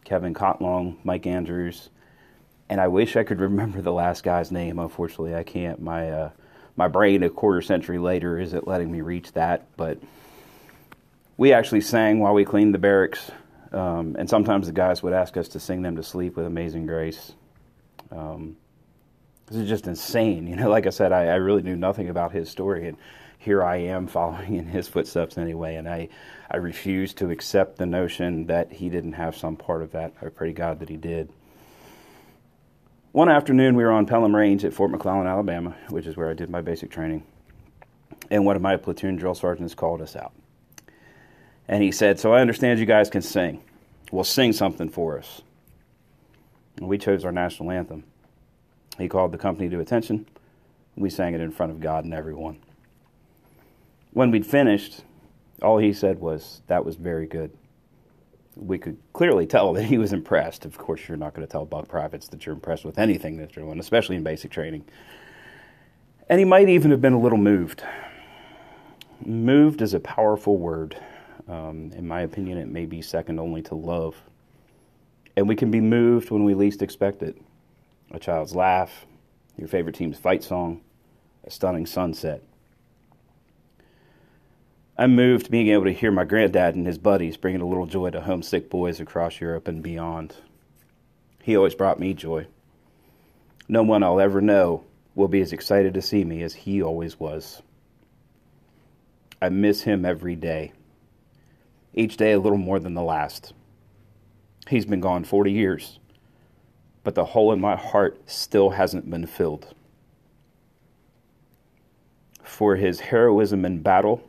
Kevin 0.04 0.34
Cotlong, 0.34 0.96
Mike 1.04 1.26
Andrews, 1.26 1.90
and 2.68 2.80
I 2.80 2.88
wish 2.88 3.16
I 3.16 3.24
could 3.24 3.40
remember 3.48 3.80
the 3.82 3.92
last 3.92 4.22
guy's 4.24 4.50
name. 4.52 4.78
Unfortunately, 4.78 5.34
I 5.34 5.42
can't. 5.42 5.80
My 5.80 6.10
uh, 6.10 6.30
my 6.76 6.88
brain 6.88 7.22
a 7.22 7.30
quarter 7.30 7.62
century 7.62 7.98
later 7.98 8.38
isn't 8.38 8.68
letting 8.68 8.90
me 8.90 9.00
reach 9.00 9.32
that. 9.32 9.66
But 9.76 9.98
we 11.36 11.52
actually 11.52 11.80
sang 11.82 12.20
while 12.20 12.34
we 12.34 12.44
cleaned 12.44 12.74
the 12.74 12.78
barracks, 12.78 13.30
um, 13.72 14.16
and 14.18 14.28
sometimes 14.28 14.66
the 14.66 14.72
guys 14.72 15.02
would 15.02 15.12
ask 15.12 15.36
us 15.36 15.48
to 15.48 15.60
sing 15.60 15.82
them 15.82 15.96
to 15.96 16.02
sleep 16.02 16.36
with 16.36 16.46
Amazing 16.46 16.86
Grace. 16.86 17.32
Um, 18.10 18.56
This 19.46 19.58
is 19.58 19.68
just 19.68 19.86
insane. 19.86 20.46
You 20.46 20.56
know, 20.56 20.70
like 20.76 20.86
I 20.86 20.90
said, 20.90 21.12
I, 21.12 21.26
I 21.26 21.34
really 21.36 21.62
knew 21.62 21.76
nothing 21.76 22.08
about 22.08 22.32
his 22.32 22.50
story, 22.50 22.88
and 22.88 22.96
here 23.38 23.62
I 23.62 23.76
am 23.76 24.06
following 24.18 24.54
in 24.54 24.66
his 24.66 24.88
footsteps 24.88 25.38
anyway. 25.38 25.76
And 25.76 25.88
I, 25.88 26.08
I 26.50 26.58
refuse 26.58 27.14
to 27.14 27.30
accept 27.30 27.78
the 27.78 27.86
notion 27.86 28.46
that 28.46 28.72
he 28.72 28.88
didn't 28.88 29.14
have 29.14 29.36
some 29.36 29.56
part 29.56 29.82
of 29.82 29.92
that. 29.92 30.12
I 30.22 30.28
pray 30.28 30.52
God 30.52 30.80
that 30.80 30.88
he 30.88 30.96
did. 30.96 31.30
One 33.18 33.28
afternoon, 33.28 33.74
we 33.74 33.82
were 33.82 33.90
on 33.90 34.06
Pelham 34.06 34.36
Range 34.36 34.64
at 34.64 34.72
Fort 34.72 34.92
McClellan, 34.92 35.26
Alabama, 35.26 35.74
which 35.88 36.06
is 36.06 36.16
where 36.16 36.30
I 36.30 36.34
did 36.34 36.50
my 36.50 36.60
basic 36.60 36.88
training. 36.88 37.24
And 38.30 38.46
one 38.46 38.54
of 38.54 38.62
my 38.62 38.76
platoon 38.76 39.16
drill 39.16 39.34
sergeants 39.34 39.74
called 39.74 40.00
us 40.00 40.14
out. 40.14 40.32
And 41.66 41.82
he 41.82 41.90
said, 41.90 42.20
So 42.20 42.32
I 42.32 42.40
understand 42.40 42.78
you 42.78 42.86
guys 42.86 43.10
can 43.10 43.22
sing. 43.22 43.60
Well, 44.12 44.22
sing 44.22 44.52
something 44.52 44.88
for 44.88 45.18
us. 45.18 45.42
And 46.76 46.86
we 46.86 46.96
chose 46.96 47.24
our 47.24 47.32
national 47.32 47.72
anthem. 47.72 48.04
He 48.98 49.08
called 49.08 49.32
the 49.32 49.38
company 49.38 49.68
to 49.68 49.80
attention. 49.80 50.24
We 50.94 51.10
sang 51.10 51.34
it 51.34 51.40
in 51.40 51.50
front 51.50 51.72
of 51.72 51.80
God 51.80 52.04
and 52.04 52.14
everyone. 52.14 52.60
When 54.12 54.30
we'd 54.30 54.46
finished, 54.46 55.02
all 55.60 55.78
he 55.78 55.92
said 55.92 56.20
was, 56.20 56.62
That 56.68 56.84
was 56.84 56.94
very 56.94 57.26
good 57.26 57.50
we 58.58 58.78
could 58.78 58.98
clearly 59.12 59.46
tell 59.46 59.72
that 59.74 59.84
he 59.84 59.98
was 59.98 60.12
impressed. 60.12 60.64
Of 60.64 60.76
course, 60.78 61.08
you're 61.08 61.16
not 61.16 61.34
going 61.34 61.46
to 61.46 61.50
tell 61.50 61.64
buck 61.64 61.88
privates 61.88 62.28
that 62.28 62.44
you're 62.44 62.54
impressed 62.54 62.84
with 62.84 62.98
anything 62.98 63.36
that 63.38 63.52
they're 63.54 63.64
doing, 63.64 63.78
especially 63.78 64.16
in 64.16 64.22
basic 64.22 64.50
training. 64.50 64.84
And 66.28 66.38
he 66.38 66.44
might 66.44 66.68
even 66.68 66.90
have 66.90 67.00
been 67.00 67.12
a 67.14 67.20
little 67.20 67.38
moved. 67.38 67.82
Moved 69.24 69.82
is 69.82 69.94
a 69.94 70.00
powerful 70.00 70.58
word. 70.58 70.96
Um, 71.48 71.92
in 71.94 72.06
my 72.06 72.20
opinion, 72.20 72.58
it 72.58 72.68
may 72.68 72.84
be 72.84 73.00
second 73.00 73.40
only 73.40 73.62
to 73.62 73.74
love. 73.74 74.16
And 75.36 75.48
we 75.48 75.56
can 75.56 75.70
be 75.70 75.80
moved 75.80 76.30
when 76.30 76.44
we 76.44 76.54
least 76.54 76.82
expect 76.82 77.22
it. 77.22 77.40
A 78.10 78.18
child's 78.18 78.54
laugh, 78.54 79.06
your 79.56 79.68
favorite 79.68 79.94
team's 79.94 80.18
fight 80.18 80.42
song, 80.42 80.80
a 81.44 81.50
stunning 81.50 81.86
sunset. 81.86 82.42
I'm 85.00 85.14
moved 85.14 85.48
being 85.48 85.68
able 85.68 85.84
to 85.84 85.92
hear 85.92 86.10
my 86.10 86.24
granddad 86.24 86.74
and 86.74 86.84
his 86.84 86.98
buddies 86.98 87.36
bringing 87.36 87.60
a 87.60 87.66
little 87.68 87.86
joy 87.86 88.10
to 88.10 88.20
homesick 88.20 88.68
boys 88.68 88.98
across 88.98 89.40
Europe 89.40 89.68
and 89.68 89.80
beyond. 89.80 90.34
He 91.40 91.56
always 91.56 91.76
brought 91.76 92.00
me 92.00 92.14
joy. 92.14 92.48
No 93.68 93.84
one 93.84 94.02
I'll 94.02 94.18
ever 94.18 94.40
know 94.40 94.82
will 95.14 95.28
be 95.28 95.40
as 95.40 95.52
excited 95.52 95.94
to 95.94 96.02
see 96.02 96.24
me 96.24 96.42
as 96.42 96.52
he 96.52 96.82
always 96.82 97.20
was. 97.20 97.62
I 99.40 99.50
miss 99.50 99.82
him 99.82 100.04
every 100.04 100.34
day, 100.34 100.72
each 101.94 102.16
day 102.16 102.32
a 102.32 102.40
little 102.40 102.58
more 102.58 102.80
than 102.80 102.94
the 102.94 103.02
last. 103.02 103.52
He's 104.66 104.84
been 104.84 105.00
gone 105.00 105.22
40 105.22 105.52
years, 105.52 106.00
but 107.04 107.14
the 107.14 107.24
hole 107.24 107.52
in 107.52 107.60
my 107.60 107.76
heart 107.76 108.20
still 108.26 108.70
hasn't 108.70 109.08
been 109.08 109.26
filled. 109.26 109.72
For 112.42 112.74
his 112.74 112.98
heroism 112.98 113.64
in 113.64 113.80
battle, 113.80 114.27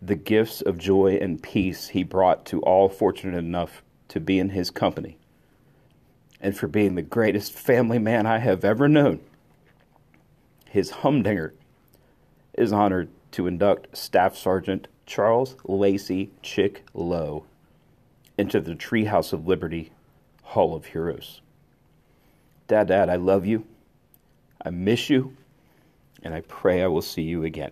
the 0.00 0.14
gifts 0.14 0.60
of 0.60 0.78
joy 0.78 1.18
and 1.20 1.42
peace 1.42 1.88
he 1.88 2.02
brought 2.02 2.44
to 2.46 2.60
all 2.62 2.88
fortunate 2.88 3.38
enough 3.38 3.82
to 4.08 4.20
be 4.20 4.38
in 4.38 4.50
his 4.50 4.70
company, 4.70 5.18
and 6.40 6.56
for 6.56 6.68
being 6.68 6.94
the 6.94 7.02
greatest 7.02 7.52
family 7.52 7.98
man 7.98 8.26
I 8.26 8.38
have 8.38 8.64
ever 8.64 8.88
known. 8.88 9.20
His 10.68 10.90
humdinger 10.90 11.54
is 12.54 12.72
honored 12.72 13.08
to 13.32 13.46
induct 13.46 13.96
Staff 13.96 14.36
Sergeant 14.36 14.88
Charles 15.06 15.56
Lacey 15.64 16.30
Chick 16.42 16.84
Lowe 16.92 17.44
into 18.36 18.60
the 18.60 18.74
Treehouse 18.74 19.32
of 19.32 19.46
Liberty 19.46 19.92
Hall 20.42 20.74
of 20.74 20.86
Heroes. 20.86 21.40
Dad, 22.68 22.88
Dad, 22.88 23.08
I 23.08 23.16
love 23.16 23.46
you. 23.46 23.64
I 24.64 24.70
miss 24.70 25.08
you. 25.08 25.36
And 26.22 26.34
I 26.34 26.40
pray 26.42 26.82
I 26.82 26.88
will 26.88 27.02
see 27.02 27.22
you 27.22 27.44
again. 27.44 27.70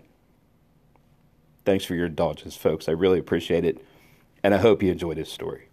Thanks 1.65 1.83
for 1.83 1.95
your 1.95 2.05
indulgence, 2.05 2.55
folks. 2.55 2.87
I 2.87 2.91
really 2.91 3.19
appreciate 3.19 3.65
it. 3.65 3.83
And 4.43 4.53
I 4.53 4.57
hope 4.57 4.83
you 4.83 4.91
enjoyed 4.91 5.17
this 5.17 5.31
story. 5.31 5.67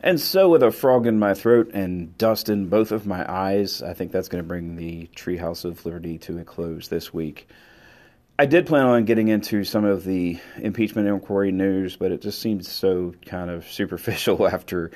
And 0.00 0.18
so, 0.18 0.48
with 0.48 0.64
a 0.64 0.72
frog 0.72 1.06
in 1.06 1.18
my 1.18 1.34
throat 1.34 1.70
and 1.74 2.16
dust 2.18 2.48
in 2.48 2.68
both 2.68 2.90
of 2.90 3.06
my 3.06 3.30
eyes, 3.30 3.82
I 3.82 3.94
think 3.94 4.10
that's 4.10 4.28
going 4.28 4.42
to 4.42 4.48
bring 4.48 4.74
the 4.74 5.08
Treehouse 5.14 5.64
of 5.64 5.84
Liberty 5.86 6.18
to 6.18 6.38
a 6.38 6.44
close 6.44 6.88
this 6.88 7.14
week. 7.14 7.46
I 8.38 8.46
did 8.46 8.66
plan 8.66 8.86
on 8.86 9.04
getting 9.04 9.28
into 9.28 9.62
some 9.62 9.84
of 9.84 10.02
the 10.02 10.40
impeachment 10.56 11.06
inquiry 11.06 11.52
news, 11.52 11.96
but 11.96 12.10
it 12.10 12.22
just 12.22 12.40
seemed 12.40 12.66
so 12.66 13.14
kind 13.24 13.50
of 13.50 13.70
superficial 13.70 14.48
after 14.52 14.90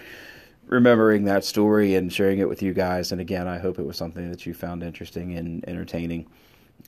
remembering 0.66 1.24
that 1.26 1.44
story 1.44 1.94
and 1.94 2.12
sharing 2.12 2.40
it 2.40 2.48
with 2.48 2.62
you 2.62 2.72
guys. 2.72 3.12
And 3.12 3.20
again, 3.20 3.46
I 3.46 3.58
hope 3.58 3.78
it 3.78 3.86
was 3.86 3.96
something 3.96 4.28
that 4.30 4.46
you 4.46 4.54
found 4.54 4.82
interesting 4.82 5.36
and 5.36 5.62
entertaining. 5.68 6.26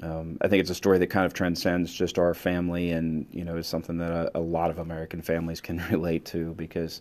Um, 0.03 0.39
I 0.41 0.49
think 0.49 0.61
it's 0.61 0.71
a 0.71 0.75
story 0.75 0.99
that 0.99 1.09
kind 1.09 1.27
of 1.27 1.35
transcends 1.35 1.93
just 1.93 2.19
our 2.19 2.35
family, 2.35 2.93
and 2.93 3.27
you 3.33 3.45
know, 3.45 3.57
is 3.57 3.67
something 3.67 3.99
that 3.99 4.13
a, 4.13 4.39
a, 4.39 4.41
lot 4.41 4.71
of 4.71 4.79
American 4.79 5.23
families 5.23 5.61
can 5.61 5.79
relate 5.91 6.25
to 6.27 6.55
because 6.55 7.01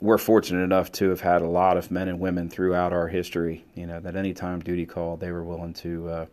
we're 0.00 0.18
fortunate 0.18 0.62
enough 0.62 0.92
to 0.92 1.08
have 1.08 1.20
had 1.20 1.40
a 1.40 1.48
lot 1.48 1.76
of 1.76 1.90
men 1.90 2.08
and 2.08 2.20
women 2.20 2.50
throughout 2.50 2.92
our 2.92 3.08
history. 3.08 3.64
You 3.74 3.86
know, 3.86 4.00
that 4.00 4.16
any 4.16 4.34
time 4.34 4.60
duty 4.60 4.84
called, 4.84 5.20
they 5.20 5.30
were 5.30 5.44
willing 5.44 5.72
to 5.74 6.08
uh, 6.08 6.26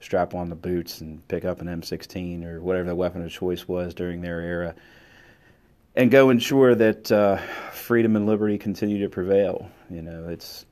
strap 0.00 0.34
on 0.34 0.48
the 0.48 0.54
boots 0.54 1.00
and 1.00 1.26
pick 1.26 1.44
up 1.44 1.60
an 1.60 1.66
M16 1.66 2.44
or 2.44 2.60
whatever 2.60 2.88
the 2.88 2.94
weapon 2.94 3.24
of 3.24 3.30
choice 3.30 3.66
was 3.66 3.94
during 3.94 4.20
their 4.20 4.40
era, 4.40 4.74
and 5.96 6.10
go 6.10 6.30
ensure 6.30 6.76
that 6.76 7.10
uh, 7.10 7.38
freedom 7.72 8.14
and 8.14 8.26
liberty 8.26 8.58
continue 8.58 9.02
to 9.02 9.08
prevail. 9.08 9.68
You 9.90 10.02
know, 10.02 10.28
it's 10.28 10.66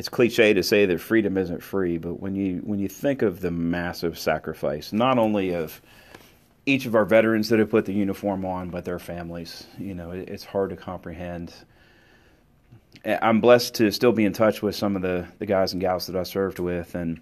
it's 0.00 0.08
cliche 0.08 0.54
to 0.54 0.62
say 0.62 0.86
that 0.86 0.98
freedom 0.98 1.36
isn't 1.36 1.62
free, 1.62 1.98
but 1.98 2.20
when 2.20 2.34
you 2.34 2.62
when 2.64 2.78
you 2.78 2.88
think 2.88 3.20
of 3.20 3.40
the 3.40 3.50
massive 3.50 4.18
sacrifice, 4.18 4.94
not 4.94 5.18
only 5.18 5.52
of 5.52 5.82
each 6.64 6.86
of 6.86 6.94
our 6.94 7.04
veterans 7.04 7.50
that 7.50 7.58
have 7.58 7.68
put 7.68 7.84
the 7.84 7.92
uniform 7.92 8.46
on, 8.46 8.70
but 8.70 8.86
their 8.86 8.98
families, 8.98 9.66
you 9.76 9.94
know, 9.94 10.12
it, 10.12 10.26
it's 10.30 10.42
hard 10.42 10.70
to 10.70 10.76
comprehend. 10.76 11.52
I'm 13.04 13.42
blessed 13.42 13.74
to 13.74 13.90
still 13.90 14.12
be 14.12 14.24
in 14.24 14.32
touch 14.32 14.62
with 14.62 14.74
some 14.74 14.96
of 14.96 15.02
the, 15.02 15.28
the 15.38 15.44
guys 15.44 15.74
and 15.74 15.82
gals 15.82 16.06
that 16.06 16.16
I 16.16 16.22
served 16.22 16.60
with, 16.60 16.94
and 16.94 17.20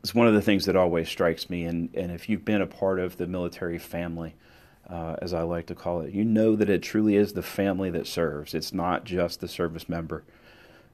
it's 0.00 0.14
one 0.14 0.26
of 0.26 0.34
the 0.34 0.42
things 0.42 0.66
that 0.66 0.76
always 0.76 1.08
strikes 1.08 1.48
me. 1.48 1.64
And, 1.64 1.88
and 1.94 2.12
if 2.12 2.28
you've 2.28 2.44
been 2.44 2.60
a 2.60 2.66
part 2.66 3.00
of 3.00 3.16
the 3.16 3.26
military 3.26 3.78
family, 3.78 4.34
uh, 4.90 5.16
as 5.22 5.32
I 5.32 5.40
like 5.40 5.68
to 5.68 5.74
call 5.74 6.02
it, 6.02 6.12
you 6.12 6.22
know 6.22 6.54
that 6.54 6.68
it 6.68 6.82
truly 6.82 7.16
is 7.16 7.32
the 7.32 7.42
family 7.42 7.88
that 7.92 8.06
serves. 8.06 8.52
It's 8.52 8.74
not 8.74 9.04
just 9.04 9.40
the 9.40 9.48
service 9.48 9.88
member. 9.88 10.22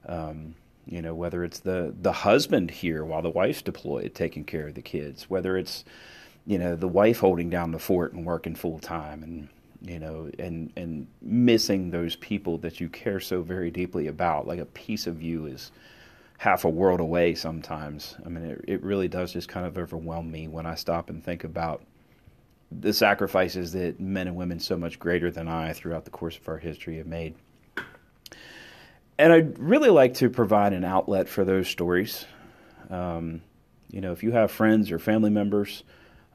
Um, 0.05 0.55
you 0.89 1.01
know, 1.01 1.13
whether 1.13 1.43
it's 1.43 1.59
the 1.59 1.93
the 2.01 2.11
husband 2.11 2.71
here 2.71 3.05
while 3.05 3.21
the 3.21 3.29
wife's 3.29 3.61
deployed 3.61 4.15
taking 4.15 4.43
care 4.43 4.67
of 4.67 4.73
the 4.73 4.81
kids, 4.81 5.29
whether 5.29 5.55
it's 5.55 5.85
you 6.45 6.57
know 6.57 6.75
the 6.75 6.87
wife 6.87 7.19
holding 7.19 7.49
down 7.49 7.71
the 7.71 7.79
fort 7.79 8.13
and 8.13 8.25
working 8.25 8.55
full 8.55 8.79
time, 8.79 9.21
and 9.21 9.49
you 9.81 9.99
know, 9.99 10.31
and 10.39 10.73
and 10.75 11.07
missing 11.21 11.91
those 11.91 12.15
people 12.15 12.57
that 12.59 12.79
you 12.79 12.89
care 12.89 13.19
so 13.19 13.41
very 13.43 13.69
deeply 13.69 14.07
about. 14.07 14.47
Like 14.47 14.59
a 14.59 14.65
piece 14.65 15.05
of 15.05 15.21
you 15.21 15.45
is 15.45 15.71
half 16.39 16.65
a 16.65 16.69
world 16.69 16.99
away 16.99 17.35
sometimes. 17.35 18.15
I 18.25 18.29
mean, 18.29 18.45
it, 18.45 18.65
it 18.67 18.83
really 18.83 19.07
does 19.07 19.33
just 19.33 19.47
kind 19.47 19.67
of 19.67 19.77
overwhelm 19.77 20.31
me 20.31 20.47
when 20.47 20.65
I 20.65 20.75
stop 20.75 21.09
and 21.09 21.23
think 21.23 21.43
about 21.43 21.83
the 22.71 22.93
sacrifices 22.93 23.73
that 23.73 23.99
men 23.99 24.27
and 24.27 24.35
women 24.35 24.59
so 24.59 24.77
much 24.77 24.99
greater 24.99 25.29
than 25.29 25.47
I 25.47 25.73
throughout 25.73 26.05
the 26.05 26.11
course 26.11 26.37
of 26.37 26.47
our 26.47 26.57
history 26.57 26.97
have 26.97 27.07
made 27.07 27.35
and 29.19 29.33
I'd 29.33 29.59
really 29.59 29.89
like 29.89 30.15
to 30.15 30.29
provide 30.29 30.71
an 30.71 30.85
outlet 30.85 31.27
for 31.27 31.43
those 31.43 31.67
stories. 31.67 32.25
Um, 32.89 33.41
you 33.91 33.99
know, 33.99 34.13
if 34.13 34.23
you 34.23 34.31
have 34.31 34.49
friends 34.49 34.91
or 34.91 34.97
family 34.97 35.29
members, 35.29 35.83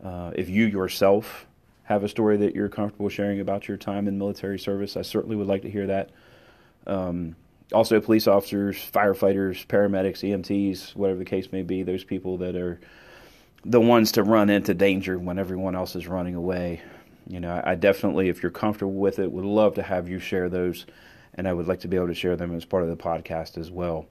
uh, 0.05 0.33
if 0.37 0.51
you 0.51 0.67
yourself 0.67 1.47
have 1.85 2.05
a 2.05 2.09
story 2.09 2.37
that 2.37 2.55
you're 2.55 2.69
comfortable 2.69 3.09
sharing 3.09 3.41
about 3.41 3.69
your 3.69 3.79
time 3.79 4.07
in 4.07 4.19
military 4.19 4.59
service, 4.59 4.99
I 4.99 5.03
certainly 5.03 5.35
would 5.35 5.47
like 5.47 5.63
to 5.63 5.71
hear 5.71 5.87
that. 5.87 6.11
Um, 6.87 7.37
also, 7.73 8.01
police 8.01 8.27
officers, 8.27 8.77
firefighters, 8.77 9.67
paramedics, 9.67 10.21
EMTs, 10.23 10.95
whatever 10.95 11.19
the 11.19 11.25
case 11.25 11.51
may 11.51 11.63
be, 11.63 11.83
those 11.83 12.05
people 12.05 12.37
that 12.39 12.55
are 12.55 12.79
the 13.65 13.81
ones 13.81 14.13
to 14.13 14.23
run 14.23 14.51
into 14.51 14.75
danger 14.75 15.19
when 15.19 15.39
everyone 15.39 15.75
else 15.75 15.97
is 15.97 16.07
running 16.07 16.35
away. 16.35 16.83
You 17.27 17.41
know, 17.41 17.63
I 17.65 17.77
definitely, 17.77 18.29
if 18.29 18.43
you're 18.43 18.53
comfortable 18.53 18.93
with 18.93 19.19
it, 19.19 19.33
would 19.33 19.47
love 19.47 19.77
to 19.77 19.83
have 19.83 20.07
you 20.11 20.19
share 20.19 20.51
those 20.51 20.85
and 21.35 21.49
I 21.49 21.53
would 21.53 21.67
like 21.67 21.81
to 21.81 21.89
be 21.89 21.97
able 21.97 22.09
to 22.09 22.15
share 22.15 22.37
them 22.37 22.55
as 22.55 22.65
part 22.65 22.83
of 22.83 22.89
the 22.89 22.97
podcast 22.97 23.59
as 23.59 23.71
well. 23.71 24.07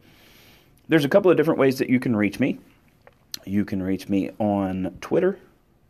There's 0.87 1.05
a 1.05 1.09
couple 1.09 1.31
of 1.31 1.37
different 1.37 1.59
ways 1.59 1.79
that 1.79 1.89
you 1.89 1.99
can 1.99 2.15
reach 2.15 2.39
me. 2.39 2.59
You 3.45 3.65
can 3.65 3.81
reach 3.81 4.09
me 4.09 4.29
on 4.39 4.97
Twitter. 5.01 5.39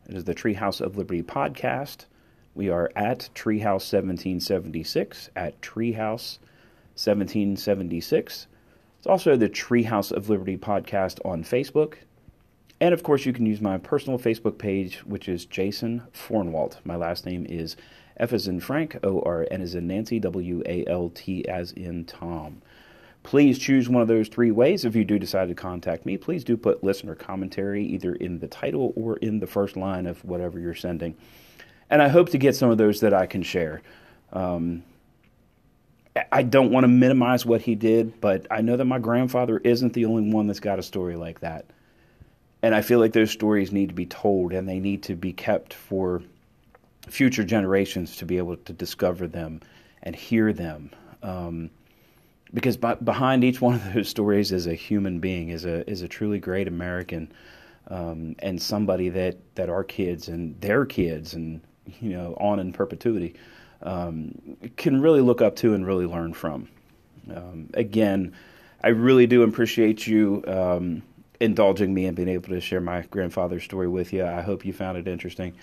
It 0.08 0.16
is 0.16 0.24
the 0.24 0.34
Treehouse 0.34 0.80
of 0.80 0.96
Liberty 0.96 1.22
podcast. 1.22 2.06
We 2.54 2.68
are 2.68 2.90
at 2.94 3.28
Treehouse 3.34 3.92
1776, 3.92 5.30
at 5.34 5.60
Treehouse 5.60 6.38
1776. 6.94 8.46
It's 8.98 9.06
also 9.06 9.36
the 9.36 9.48
Treehouse 9.48 10.12
of 10.12 10.28
Liberty 10.28 10.56
podcast 10.56 11.24
on 11.26 11.42
Facebook. 11.42 11.94
And 12.80 12.94
of 12.94 13.02
course, 13.02 13.26
you 13.26 13.32
can 13.32 13.46
use 13.46 13.60
my 13.60 13.78
personal 13.78 14.18
Facebook 14.18 14.58
page, 14.58 14.98
which 15.04 15.28
is 15.28 15.44
Jason 15.44 16.02
Fornwalt. 16.12 16.76
My 16.84 16.96
last 16.96 17.26
name 17.26 17.46
is 17.48 17.76
F 18.16 18.32
as 18.32 18.46
in 18.46 18.60
Frank, 18.60 18.98
O 19.02 19.20
R 19.20 19.46
N 19.50 19.62
as 19.62 19.74
in 19.74 19.86
Nancy, 19.86 20.20
W 20.20 20.62
A 20.66 20.84
L 20.86 21.10
T 21.14 21.46
as 21.48 21.72
in 21.72 22.04
Tom. 22.04 22.62
Please 23.22 23.58
choose 23.58 23.88
one 23.88 24.02
of 24.02 24.08
those 24.08 24.28
three 24.28 24.50
ways. 24.50 24.84
If 24.84 24.94
you 24.94 25.04
do 25.04 25.18
decide 25.18 25.48
to 25.48 25.54
contact 25.54 26.04
me, 26.04 26.18
please 26.18 26.44
do 26.44 26.56
put 26.58 26.84
listener 26.84 27.14
commentary 27.14 27.84
either 27.84 28.14
in 28.14 28.38
the 28.38 28.46
title 28.46 28.92
or 28.96 29.16
in 29.16 29.40
the 29.40 29.46
first 29.46 29.76
line 29.76 30.06
of 30.06 30.22
whatever 30.24 30.60
you're 30.60 30.74
sending. 30.74 31.16
And 31.88 32.02
I 32.02 32.08
hope 32.08 32.28
to 32.30 32.38
get 32.38 32.54
some 32.54 32.70
of 32.70 32.76
those 32.76 33.00
that 33.00 33.14
I 33.14 33.26
can 33.26 33.42
share. 33.42 33.80
Um, 34.32 34.84
I 36.30 36.42
don't 36.42 36.70
want 36.70 36.84
to 36.84 36.88
minimize 36.88 37.44
what 37.44 37.62
he 37.62 37.74
did, 37.74 38.20
but 38.20 38.46
I 38.50 38.60
know 38.60 38.76
that 38.76 38.84
my 38.84 38.98
grandfather 38.98 39.58
isn't 39.58 39.94
the 39.94 40.04
only 40.04 40.30
one 40.30 40.46
that's 40.46 40.60
got 40.60 40.78
a 40.78 40.82
story 40.82 41.16
like 41.16 41.40
that. 41.40 41.64
And 42.62 42.74
I 42.74 42.82
feel 42.82 42.98
like 42.98 43.12
those 43.12 43.30
stories 43.30 43.72
need 43.72 43.88
to 43.88 43.94
be 43.94 44.06
told 44.06 44.52
and 44.52 44.68
they 44.68 44.78
need 44.78 45.02
to 45.04 45.16
be 45.16 45.32
kept 45.32 45.74
for 45.74 46.22
future 47.08 47.44
generations 47.44 48.16
to 48.16 48.26
be 48.26 48.38
able 48.38 48.56
to 48.56 48.72
discover 48.72 49.26
them 49.26 49.60
and 50.02 50.14
hear 50.14 50.52
them. 50.52 50.90
Um, 51.22 51.70
because 52.52 52.76
behind 52.76 53.42
each 53.42 53.60
one 53.60 53.74
of 53.74 53.94
those 53.94 54.08
stories 54.08 54.52
is 54.52 54.66
a 54.66 54.74
human 54.74 55.18
being, 55.18 55.48
is 55.48 55.64
a 55.64 55.88
is 55.90 56.02
a 56.02 56.08
truly 56.08 56.38
great 56.38 56.68
American, 56.68 57.32
um, 57.88 58.36
and 58.38 58.60
somebody 58.60 59.08
that 59.08 59.36
that 59.56 59.68
our 59.68 59.82
kids 59.82 60.28
and 60.28 60.58
their 60.60 60.86
kids 60.86 61.34
and 61.34 61.60
you 62.00 62.10
know 62.10 62.34
on 62.38 62.60
in 62.60 62.72
perpetuity 62.72 63.34
um, 63.82 64.56
can 64.76 65.00
really 65.00 65.20
look 65.20 65.42
up 65.42 65.56
to 65.56 65.74
and 65.74 65.86
really 65.86 66.06
learn 66.06 66.32
from. 66.32 66.68
Um, 67.34 67.70
again, 67.74 68.34
I 68.82 68.88
really 68.88 69.26
do 69.26 69.42
appreciate 69.42 70.06
you 70.06 70.44
um, 70.46 71.02
indulging 71.40 71.92
me 71.92 72.06
and 72.06 72.16
being 72.16 72.28
able 72.28 72.50
to 72.50 72.60
share 72.60 72.80
my 72.80 73.02
grandfather's 73.10 73.64
story 73.64 73.88
with 73.88 74.12
you. 74.12 74.24
I 74.24 74.42
hope 74.42 74.64
you 74.64 74.72
found 74.72 74.96
it 74.96 75.08
interesting 75.08 75.54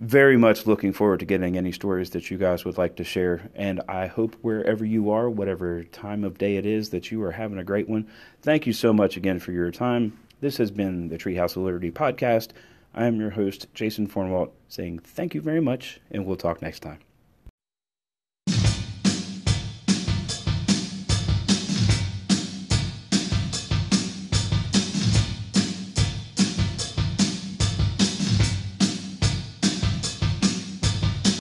very 0.00 0.38
much 0.38 0.66
looking 0.66 0.94
forward 0.94 1.20
to 1.20 1.26
getting 1.26 1.58
any 1.58 1.70
stories 1.70 2.08
that 2.10 2.30
you 2.30 2.38
guys 2.38 2.64
would 2.64 2.78
like 2.78 2.96
to 2.96 3.04
share. 3.04 3.50
And 3.54 3.82
I 3.86 4.06
hope 4.06 4.34
wherever 4.40 4.82
you 4.82 5.10
are, 5.10 5.28
whatever 5.28 5.84
time 5.84 6.24
of 6.24 6.38
day 6.38 6.56
it 6.56 6.64
is, 6.64 6.88
that 6.90 7.10
you 7.10 7.22
are 7.22 7.32
having 7.32 7.58
a 7.58 7.64
great 7.64 7.86
one. 7.86 8.08
Thank 8.40 8.66
you 8.66 8.72
so 8.72 8.94
much 8.94 9.18
again 9.18 9.38
for 9.38 9.52
your 9.52 9.70
time. 9.70 10.18
This 10.40 10.56
has 10.56 10.70
been 10.70 11.08
the 11.08 11.18
Treehouse 11.18 11.54
of 11.54 11.64
Liberty 11.64 11.90
podcast. 11.90 12.48
I 12.94 13.04
am 13.04 13.20
your 13.20 13.30
host, 13.30 13.66
Jason 13.74 14.08
Fornwalt, 14.08 14.52
saying 14.68 15.00
thank 15.00 15.34
you 15.34 15.42
very 15.42 15.60
much, 15.60 16.00
and 16.10 16.24
we'll 16.24 16.36
talk 16.36 16.62
next 16.62 16.80
time. 16.80 17.00